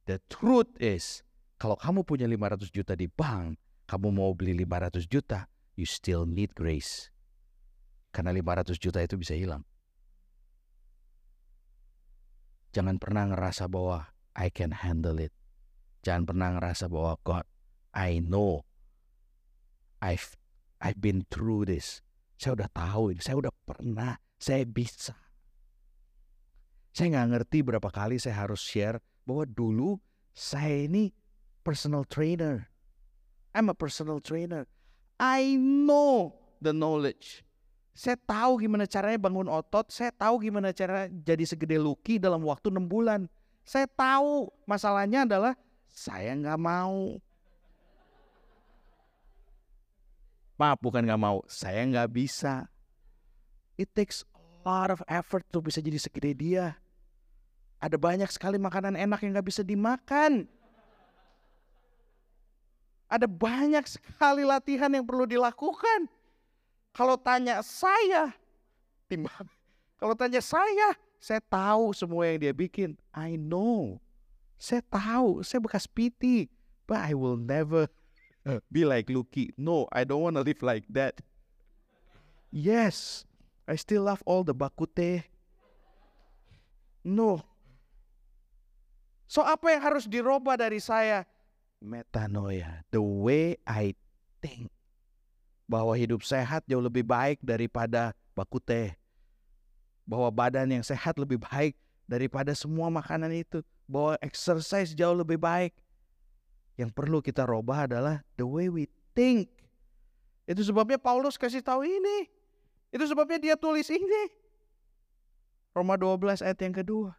The 0.09 0.17
truth 0.33 0.73
is, 0.81 1.21
kalau 1.61 1.77
kamu 1.77 2.09
punya 2.09 2.25
500 2.25 2.73
juta 2.73 2.97
di 2.97 3.05
bank, 3.05 3.61
kamu 3.85 4.09
mau 4.17 4.33
beli 4.33 4.57
500 4.65 5.05
juta, 5.05 5.45
you 5.77 5.85
still 5.85 6.25
need 6.25 6.57
grace. 6.57 7.13
Karena 8.11 8.33
500 8.33 8.81
juta 8.81 9.05
itu 9.05 9.21
bisa 9.21 9.37
hilang. 9.37 9.63
Jangan 12.73 12.97
pernah 12.97 13.29
ngerasa 13.29 13.69
bahwa 13.69 14.09
I 14.33 14.49
can 14.49 14.73
handle 14.73 15.21
it. 15.21 15.37
Jangan 16.01 16.25
pernah 16.33 16.49
ngerasa 16.57 16.89
bahwa 16.89 17.21
God, 17.21 17.45
I 17.93 18.25
know. 18.25 18.65
I've 20.01 20.33
I've 20.81 20.97
been 20.97 21.29
through 21.29 21.69
this. 21.69 22.01
Saya 22.41 22.57
udah 22.57 22.71
tahu 22.73 23.13
ini, 23.13 23.21
saya 23.21 23.37
udah 23.37 23.53
pernah, 23.69 24.17
saya 24.41 24.65
bisa. 24.65 25.13
Saya 26.91 27.07
nggak 27.15 27.29
ngerti 27.37 27.59
berapa 27.63 27.89
kali 27.91 28.19
saya 28.19 28.47
harus 28.47 28.63
share 28.63 28.99
bahwa 29.23 29.47
dulu 29.47 29.91
saya 30.35 30.91
ini 30.91 31.15
personal 31.63 32.03
trainer. 32.03 32.67
I'm 33.55 33.71
a 33.71 33.77
personal 33.77 34.19
trainer. 34.19 34.67
I 35.19 35.55
know 35.59 36.35
the 36.59 36.75
knowledge. 36.75 37.47
Saya 37.95 38.17
tahu 38.17 38.65
gimana 38.65 38.87
caranya 38.87 39.19
bangun 39.21 39.51
otot, 39.51 39.91
saya 39.91 40.15
tahu 40.15 40.41
gimana 40.41 40.71
cara 40.71 41.11
jadi 41.11 41.45
segede 41.45 41.77
Lucky 41.77 42.17
dalam 42.17 42.41
waktu 42.47 42.71
6 42.73 42.87
bulan. 42.87 43.27
Saya 43.67 43.85
tahu 43.91 44.49
masalahnya 44.65 45.27
adalah 45.29 45.53
saya 45.91 46.33
nggak 46.33 46.59
mau. 46.59 47.19
Maaf 50.57 50.79
bukan 50.81 51.03
nggak 51.05 51.21
mau, 51.21 51.43
saya 51.51 51.83
nggak 51.85 52.09
bisa. 52.15 52.71
It 53.77 53.93
takes 53.93 54.25
lot 54.65 54.89
of 54.93 55.01
effort 55.09 55.45
untuk 55.49 55.73
bisa 55.73 55.81
jadi 55.81 55.97
segede 55.97 56.33
dia. 56.37 56.77
Ada 57.81 57.97
banyak 57.97 58.29
sekali 58.29 58.61
makanan 58.61 58.97
enak 58.97 59.25
yang 59.25 59.33
nggak 59.33 59.49
bisa 59.49 59.65
dimakan. 59.65 60.45
Ada 63.11 63.27
banyak 63.27 63.83
sekali 63.89 64.47
latihan 64.47 64.93
yang 64.93 65.03
perlu 65.03 65.27
dilakukan. 65.27 66.07
Kalau 66.95 67.17
tanya 67.19 67.59
saya, 67.65 68.31
timbang. 69.11 69.49
Kalau 69.99 70.15
tanya 70.15 70.39
saya, 70.39 70.95
saya 71.19 71.43
tahu 71.43 71.93
semua 71.93 72.31
yang 72.31 72.39
dia 72.39 72.55
bikin. 72.55 72.95
I 73.13 73.35
know. 73.35 73.99
Saya 74.61 74.85
tahu, 74.87 75.43
saya 75.43 75.59
bekas 75.59 75.89
PT. 75.89 76.47
But 76.87 77.03
I 77.07 77.13
will 77.15 77.37
never 77.37 77.89
be 78.73 78.85
like 78.85 79.11
Lucky. 79.11 79.53
No, 79.59 79.87
I 79.91 80.05
don't 80.05 80.23
want 80.23 80.37
to 80.37 80.45
live 80.45 80.63
like 80.63 80.87
that. 80.93 81.19
Yes, 82.51 83.23
I 83.71 83.79
still 83.79 84.11
love 84.11 84.19
all 84.27 84.43
the 84.43 84.51
bakute. 84.51 85.23
No. 87.07 87.39
So 89.31 89.47
apa 89.47 89.71
yang 89.71 89.83
harus 89.87 90.11
dirubah 90.11 90.59
dari 90.59 90.83
saya? 90.83 91.23
metanoia, 91.81 92.85
the 92.93 93.01
way 93.01 93.57
I 93.65 93.97
think. 94.45 94.69
Bahwa 95.67 95.97
hidup 95.97 96.23
sehat 96.23 96.69
jauh 96.69 96.85
lebih 96.85 97.03
baik 97.03 97.41
daripada 97.41 98.13
baku 98.37 98.61
teh. 98.61 98.95
Bahwa 100.05 100.29
badan 100.29 100.69
yang 100.69 100.85
sehat 100.85 101.17
lebih 101.17 101.41
baik 101.41 101.75
daripada 102.05 102.53
semua 102.53 102.93
makanan 102.93 103.33
itu. 103.33 103.65
Bahwa 103.89 104.15
exercise 104.23 104.93
jauh 104.93 105.17
lebih 105.17 105.41
baik. 105.41 105.75
Yang 106.77 106.91
perlu 106.95 107.19
kita 107.25 107.47
robah 107.47 107.89
adalah 107.89 108.23
the 108.37 108.47
way 108.47 108.69
we 108.69 108.87
think. 109.15 109.51
Itu 110.47 110.67
sebabnya 110.67 110.99
Paulus 110.99 111.39
kasih 111.39 111.63
tahu 111.63 111.87
ini. 111.87 112.40
Itu 112.91 113.07
sebabnya 113.07 113.39
dia 113.39 113.55
tulis 113.55 113.87
ini. 113.91 114.23
Roma 115.71 115.95
12 115.95 116.43
ayat 116.43 116.59
yang 116.59 116.75
kedua. 116.75 117.15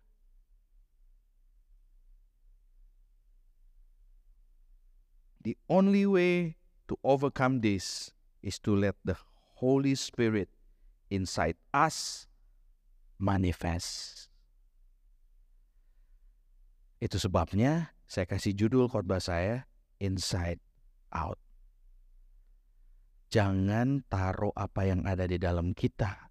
The 5.41 5.57
only 5.71 6.05
way 6.05 6.61
to 6.85 6.99
overcome 7.01 7.65
this 7.65 8.13
is 8.45 8.61
to 8.61 8.77
let 8.77 8.93
the 9.01 9.17
Holy 9.57 9.97
Spirit 9.97 10.53
inside 11.09 11.57
us 11.73 12.29
manifest. 13.17 14.29
Itu 17.01 17.17
sebabnya 17.17 17.97
saya 18.05 18.29
kasih 18.29 18.53
judul 18.53 18.85
khotbah 18.85 19.17
saya 19.17 19.65
Inside 19.97 20.61
Out. 21.13 21.37
Jangan 23.31 24.03
taruh 24.11 24.51
apa 24.59 24.91
yang 24.91 25.07
ada 25.07 25.23
di 25.23 25.39
dalam 25.39 25.71
kita 25.71 26.27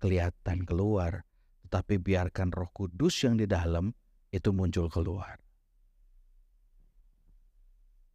kelihatan 0.00 0.64
keluar, 0.64 1.28
tetapi 1.68 2.00
biarkan 2.00 2.48
Roh 2.56 2.72
Kudus 2.72 3.20
yang 3.20 3.36
di 3.36 3.44
dalam 3.44 3.92
itu 4.32 4.48
muncul 4.56 4.88
keluar. 4.88 5.36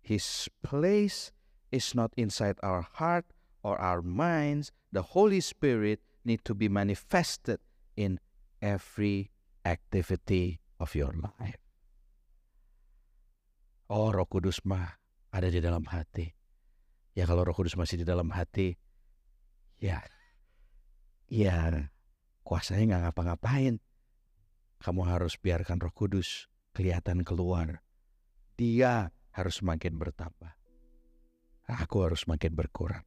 His 0.01 0.49
place 0.65 1.29
is 1.69 1.93
not 1.93 2.09
inside 2.17 2.57
our 2.65 2.81
heart 2.81 3.29
or 3.61 3.77
our 3.77 4.01
minds. 4.01 4.73
The 4.89 5.13
Holy 5.13 5.39
Spirit 5.39 6.01
need 6.25 6.41
to 6.49 6.57
be 6.57 6.65
manifested 6.65 7.61
in 7.93 8.17
every 8.65 9.29
activity 9.61 10.57
of 10.81 10.97
your 10.97 11.13
life. 11.13 11.61
Oh, 13.93 14.09
Roh 14.09 14.25
Kudus 14.25 14.65
mah 14.65 14.97
ada 15.29 15.53
di 15.53 15.61
dalam 15.61 15.85
hati. 15.85 16.42
Ya 17.13 17.30
kalau 17.30 17.45
Roh 17.45 17.54
Kudus 17.54 17.78
masih 17.78 18.02
di 18.02 18.06
dalam 18.06 18.34
hati, 18.34 18.73
ya, 19.78 20.02
ya 21.30 21.86
kuasanya 22.41 22.97
nggak 22.97 23.02
ngapa-ngapain. 23.10 23.78
Kamu 24.82 25.02
harus 25.06 25.38
biarkan 25.38 25.78
Roh 25.78 25.93
Kudus 25.93 26.49
kelihatan 26.73 27.21
keluar. 27.21 27.86
Dia 28.58 29.13
harus 29.32 29.62
semakin 29.62 29.93
bertambah. 29.97 30.52
Aku 31.69 32.04
harus 32.04 32.26
semakin 32.28 32.52
berkurang. 32.52 33.06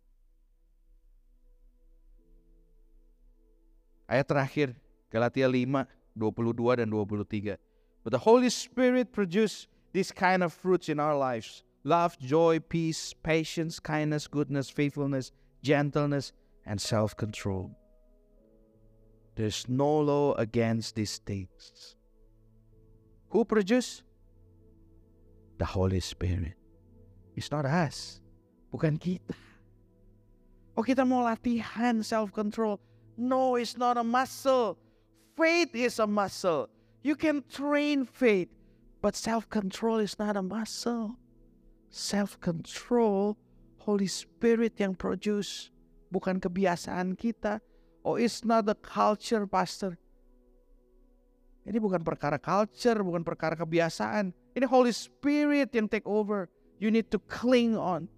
Ayat 4.07 4.27
terakhir, 4.31 4.69
Galatia 5.11 5.51
5, 5.51 5.87
22 6.15 6.79
dan 6.79 6.89
23. 6.89 7.59
But 8.07 8.15
the 8.15 8.23
Holy 8.23 8.49
Spirit 8.55 9.11
produce 9.11 9.67
this 9.91 10.15
kind 10.15 10.47
of 10.47 10.55
fruits 10.55 10.87
in 10.87 11.03
our 11.03 11.19
lives. 11.19 11.67
Love, 11.87 12.19
joy, 12.19 12.59
peace, 12.59 13.15
patience, 13.23 13.79
kindness, 13.79 14.27
goodness, 14.27 14.67
faithfulness, 14.67 15.31
gentleness, 15.63 16.35
and 16.67 16.83
self-control. 16.83 17.71
There's 19.39 19.69
no 19.71 20.03
law 20.03 20.35
against 20.35 20.99
these 20.99 21.23
things. 21.23 21.95
Who 23.31 23.45
produce? 23.45 24.03
the 25.59 25.65
Holy 25.65 26.01
Spirit. 26.01 26.55
It's 27.35 27.51
not 27.51 27.65
us. 27.65 28.21
Bukan 28.73 29.01
kita. 29.01 29.33
Oh 30.77 30.85
kita 30.85 31.09
mau 31.09 31.25
latihan 31.25 32.05
self 32.05 32.33
control. 32.33 32.81
No, 33.17 33.57
it's 33.57 33.81
not 33.81 33.97
a 33.97 34.05
muscle. 34.05 34.77
Faith 35.37 35.73
is 35.73 35.97
a 36.01 36.09
muscle. 36.09 36.69
You 37.01 37.17
can 37.17 37.45
train 37.49 38.05
faith, 38.05 38.53
but 39.01 39.17
self 39.17 39.49
control 39.49 40.05
is 40.05 40.21
not 40.21 40.37
a 40.37 40.45
muscle. 40.45 41.17
Self 41.97 42.37
control, 42.45 43.41
Holy 43.89 44.05
Spirit 44.05 44.77
yang 44.77 44.93
produce, 44.93 45.73
bukan 46.13 46.37
kebiasaan 46.37 47.17
kita. 47.17 47.65
Oh, 48.05 48.21
it's 48.21 48.45
not 48.45 48.69
the 48.69 48.77
culture, 48.77 49.49
Pastor. 49.49 49.97
Ini 51.65 51.81
bukan 51.81 52.05
perkara 52.05 52.37
culture, 52.37 53.01
bukan 53.01 53.25
perkara 53.25 53.57
kebiasaan. 53.57 54.29
Ini 54.53 54.69
Holy 54.69 54.93
Spirit 54.93 55.73
yang 55.73 55.89
take 55.89 56.05
over. 56.05 56.53
You 56.77 56.93
need 56.93 57.09
to 57.11 57.19
cling 57.33 57.81
on. 57.81 58.13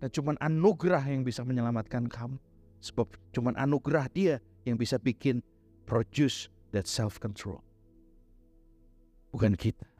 Dan 0.00 0.08
cuma 0.08 0.32
anugerah 0.40 1.04
yang 1.04 1.28
bisa 1.28 1.44
menyelamatkan 1.44 2.08
kamu. 2.08 2.40
Sebab 2.80 3.20
cuma 3.36 3.52
anugerah 3.52 4.08
dia 4.08 4.40
yang 4.64 4.80
bisa 4.80 4.96
bikin 4.96 5.44
produce 5.84 6.48
that 6.72 6.88
self 6.88 7.20
control. 7.20 7.60
Bukan 9.28 9.60
kita. 9.60 9.93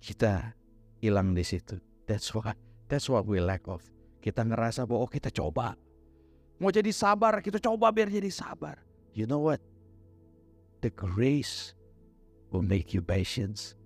Kita 0.00 0.56
hilang 0.98 1.36
di 1.36 1.44
situ. 1.44 1.76
That's 2.08 2.32
why 2.32 2.56
that's 2.88 3.06
what 3.06 3.28
we 3.28 3.38
lack 3.38 3.68
of. 3.68 3.84
Kita 4.24 4.42
ngerasa 4.44 4.88
bahwa 4.88 5.06
oh 5.06 5.10
kita 5.10 5.28
coba. 5.30 5.76
Mau 6.60 6.68
jadi 6.68 6.92
sabar, 6.92 7.40
kita 7.40 7.56
coba 7.56 7.88
biar 7.88 8.12
jadi 8.12 8.28
sabar. 8.28 8.80
You 9.16 9.24
know 9.24 9.40
what? 9.40 9.64
The 10.84 10.92
grace 10.92 11.72
will 12.52 12.64
make 12.64 12.92
you 12.92 13.00
patience. 13.00 13.76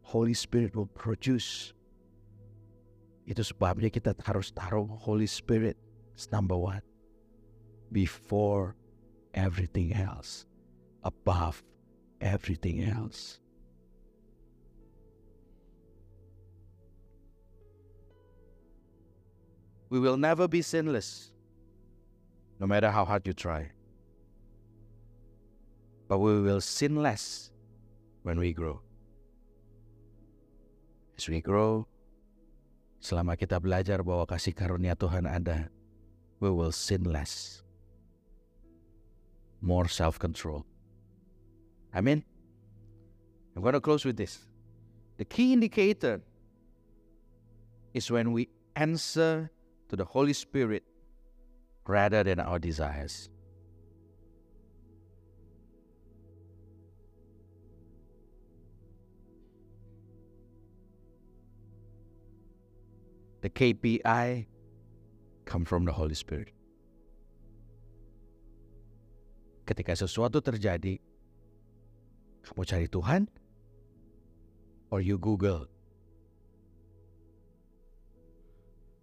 Holy 0.00 0.36
Spirit 0.36 0.76
will 0.76 0.88
produce 0.92 1.72
itu 3.22 3.42
sebabnya 3.46 3.86
kita 3.86 4.18
harus 4.26 4.50
taruh 4.50 4.88
Holy 4.88 5.30
Spirit 5.30 5.78
number 6.30 6.58
one. 6.58 6.82
Before 7.92 8.74
everything 9.34 9.94
else. 9.94 10.46
Above 11.02 11.62
everything 12.22 12.82
else. 12.82 13.38
We 19.92 20.00
will 20.00 20.16
never 20.16 20.48
be 20.48 20.64
sinless, 20.64 21.36
no 22.56 22.64
matter 22.64 22.88
how 22.88 23.04
hard 23.04 23.28
you 23.28 23.36
try. 23.36 23.76
But 26.08 26.24
we 26.24 26.40
will 26.40 26.64
sin 26.64 26.96
less 26.96 27.52
when 28.24 28.40
we 28.40 28.56
grow. 28.56 28.80
As 31.20 31.28
we 31.28 31.44
grow, 31.44 31.84
Selama 33.02 33.34
kita 33.34 33.58
belajar 33.58 33.98
bahwa 34.06 34.22
kasih 34.22 34.54
karunia 34.54 34.94
Tuhan 34.94 35.26
ada, 35.26 35.66
we 36.38 36.46
will 36.46 36.70
sin 36.70 37.02
less. 37.02 37.66
More 39.58 39.90
self-control. 39.90 40.62
Amin. 41.90 42.22
I'm 43.58 43.62
going 43.66 43.74
to 43.74 43.82
close 43.82 44.06
with 44.06 44.14
this. 44.14 44.46
The 45.18 45.26
key 45.26 45.50
indicator 45.50 46.22
is 47.90 48.06
when 48.06 48.30
we 48.30 48.46
answer 48.78 49.50
to 49.92 49.96
the 49.96 50.08
Holy 50.08 50.32
Spirit 50.32 50.82
rather 51.86 52.24
than 52.24 52.40
our 52.40 52.58
desires. 52.58 53.28
The 63.42 63.50
KPI 63.50 64.46
come 65.44 65.68
from 65.68 65.84
the 65.84 65.92
Holy 65.92 66.16
Spirit. 66.16 66.56
Ketika 69.68 69.92
sesuatu 69.92 70.40
terjadi, 70.40 71.04
kamu 72.48 72.64
cari 72.64 72.88
Tuhan, 72.88 73.28
or 74.88 75.04
you 75.04 75.20
Google. 75.20 75.71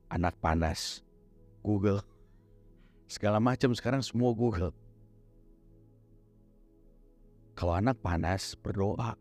Anak 0.10 0.42
panas, 0.42 1.06
Google. 1.62 2.02
Segala 3.06 3.38
macam 3.38 3.74
sekarang 3.78 4.02
semua 4.02 4.34
Google. 4.34 4.74
Kalau 7.54 7.78
anak 7.78 8.02
panas, 8.02 8.58
berdoa. 8.58 9.14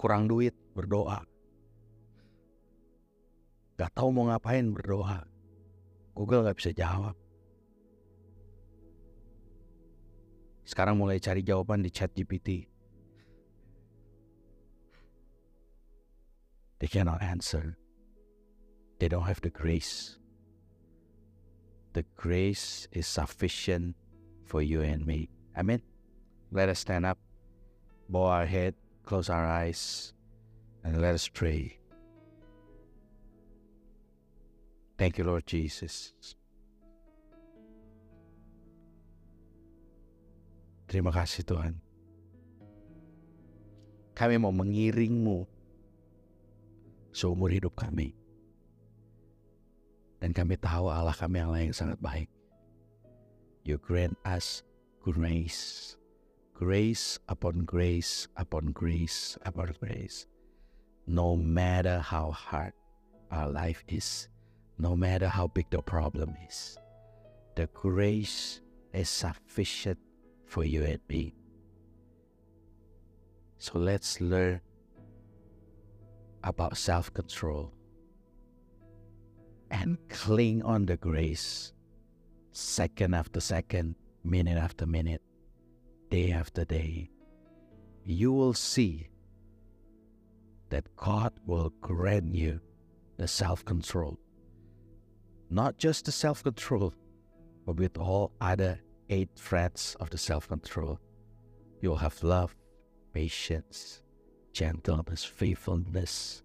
Kurang 0.00 0.24
duit, 0.24 0.56
berdoa. 0.72 1.20
Gak 3.76 3.92
tahu 3.92 4.08
mau 4.08 4.32
ngapain 4.32 4.72
berdoa. 4.72 5.26
Google 6.16 6.48
gak 6.48 6.56
bisa 6.56 6.70
jawab. 6.72 7.18
Sekarang 10.64 10.96
mulai 10.96 11.20
cari 11.20 11.44
jawaban 11.44 11.84
di 11.84 11.92
chat 11.92 12.08
GPT. 12.16 12.64
They 16.80 16.88
cannot 16.88 17.20
answer. 17.20 17.76
They 18.98 19.08
don't 19.08 19.24
have 19.24 19.40
the 19.40 19.50
grace. 19.50 20.18
The 21.92 22.04
grace 22.16 22.88
is 22.92 23.06
sufficient 23.06 23.96
for 24.46 24.62
you 24.62 24.82
and 24.82 25.06
me. 25.06 25.28
Amen. 25.56 25.82
Let 26.50 26.68
us 26.68 26.80
stand 26.80 27.06
up, 27.06 27.18
bow 28.08 28.26
our 28.26 28.46
head, 28.46 28.74
close 29.04 29.28
our 29.28 29.46
eyes, 29.46 30.12
and 30.82 31.00
let 31.00 31.14
us 31.14 31.28
pray. 31.28 31.78
Thank 34.98 35.18
you, 35.18 35.24
Lord 35.24 35.46
Jesus. 35.46 36.14
Terima 40.86 41.10
kasih 41.10 41.42
Tuhan. 41.42 41.74
Kami 44.14 44.38
mau 44.38 44.54
mengiringmu 44.54 45.42
seumur 47.10 47.50
hidup 47.50 47.74
kami. 47.74 48.14
Dan 50.24 50.32
kami 50.32 50.56
tahu 50.56 50.88
Allah 50.88 51.12
kami 51.12 51.44
yang 51.44 51.76
sangat 51.76 52.00
baik. 52.00 52.32
You 53.60 53.76
grant 53.76 54.16
us 54.24 54.64
grace. 55.04 56.00
Grace 56.56 57.20
upon 57.28 57.68
grace 57.68 58.24
upon 58.40 58.72
grace 58.72 59.36
upon 59.44 59.76
grace. 59.76 60.24
No 61.04 61.36
matter 61.36 62.00
how 62.00 62.32
hard 62.32 62.72
our 63.28 63.52
life 63.52 63.84
is 63.84 64.32
no 64.78 64.96
matter 64.96 65.28
how 65.28 65.46
big 65.46 65.66
the 65.70 65.82
problem 65.82 66.34
is. 66.48 66.76
The 67.54 67.68
grace 67.72 68.60
is 68.92 69.08
sufficient 69.08 69.98
for 70.46 70.64
you 70.64 70.82
and 70.84 71.00
me. 71.08 71.34
So 73.58 73.78
let's 73.78 74.20
learn 74.20 74.60
about 76.42 76.76
self 76.76 77.12
control 77.14 77.72
and 79.74 79.98
cling 80.08 80.62
on 80.62 80.86
the 80.86 80.96
grace 80.96 81.72
second 82.52 83.14
after 83.14 83.40
second, 83.40 83.96
minute 84.22 84.56
after 84.56 84.86
minute, 84.86 85.22
day 86.10 86.30
after 86.32 86.64
day. 86.64 87.10
You 88.04 88.32
will 88.32 88.54
see 88.54 89.08
that 90.70 90.94
God 90.96 91.32
will 91.46 91.72
grant 91.80 92.34
you 92.34 92.60
the 93.18 93.28
self 93.28 93.64
control 93.64 94.18
not 95.50 95.78
just 95.78 96.06
the 96.06 96.12
self 96.12 96.42
control, 96.42 96.92
but 97.66 97.76
with 97.76 97.96
all 97.96 98.32
other 98.40 98.80
eight 99.08 99.30
threads 99.36 99.96
of 100.00 100.10
the 100.10 100.18
self 100.18 100.48
control. 100.48 100.98
You'll 101.80 101.96
have 101.96 102.22
love, 102.22 102.54
patience, 103.12 104.02
gentleness, 104.52 105.24
faithfulness. 105.24 106.42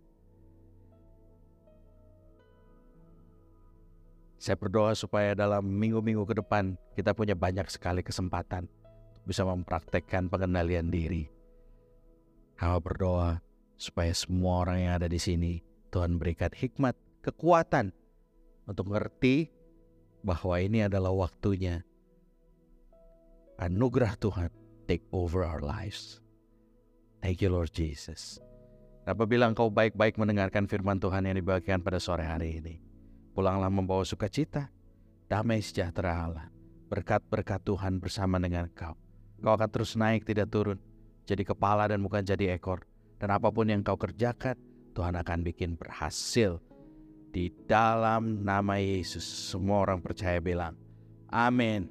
Saya 4.39 4.55
berdoa 4.55 4.95
supaya 4.95 5.35
dalam 5.35 5.67
minggu-minggu 5.67 6.23
ke 6.23 6.39
depan 6.39 6.79
kita 6.95 7.11
punya 7.11 7.35
banyak 7.35 7.67
sekali 7.67 7.99
kesempatan 7.99 8.71
bisa 9.27 9.43
mempraktekkan 9.43 10.31
pengendalian 10.31 10.87
diri. 10.87 11.27
Hamba 12.55 12.79
berdoa 12.79 13.31
supaya 13.75 14.15
semua 14.15 14.63
orang 14.63 14.79
yang 14.79 14.93
ada 14.95 15.11
di 15.11 15.19
sini 15.19 15.59
Tuhan 15.91 16.15
berikan 16.15 16.55
hikmat, 16.55 16.95
kekuatan, 17.19 17.91
untuk 18.69 18.87
mengerti 18.93 19.49
bahwa 20.21 20.55
ini 20.61 20.85
adalah 20.85 21.09
waktunya 21.09 21.81
anugerah 23.57 24.13
Tuhan 24.21 24.53
take 24.85 25.03
over 25.11 25.41
our 25.41 25.59
lives. 25.59 26.21
Thank 27.19 27.43
you 27.43 27.51
Lord 27.51 27.73
Jesus. 27.75 28.39
Apabila 29.09 29.49
engkau 29.49 29.73
baik-baik 29.73 30.21
mendengarkan 30.21 30.69
firman 30.69 31.01
Tuhan 31.01 31.25
yang 31.25 31.35
dibagikan 31.35 31.81
pada 31.81 31.97
sore 31.97 32.23
hari 32.23 32.61
ini, 32.61 32.77
pulanglah 33.39 33.71
membawa 33.71 34.03
sukacita, 34.03 34.67
damai 35.31 35.63
sejahtera 35.63 36.27
Allah, 36.27 36.51
berkat-berkat 36.91 37.63
Tuhan 37.63 38.03
bersama 38.03 38.35
dengan 38.35 38.67
engkau. 38.67 38.99
Kau 39.39 39.55
akan 39.55 39.69
terus 39.71 39.95
naik 39.95 40.27
tidak 40.27 40.51
turun, 40.51 40.75
jadi 41.23 41.47
kepala 41.47 41.87
dan 41.87 42.03
bukan 42.03 42.19
jadi 42.19 42.59
ekor. 42.59 42.83
Dan 43.15 43.31
apa 43.31 43.47
pun 43.47 43.71
yang 43.71 43.79
kau 43.79 43.95
kerjakan, 43.95 44.59
Tuhan 44.91 45.15
akan 45.15 45.39
bikin 45.47 45.79
berhasil 45.79 46.59
Di 47.29 47.47
dalam 47.69 48.43
nama 48.43 48.81
Yesus, 48.81 49.23
semua 49.23 49.87
orang 49.87 50.01
percaya 50.03 50.41
bilang, 50.43 50.75
Amin. 51.31 51.87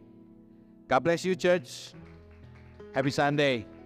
God 0.90 1.00
bless 1.00 1.22
you, 1.22 1.38
church. 1.38 1.94
Happy 2.90 3.14
Sunday. 3.14 3.77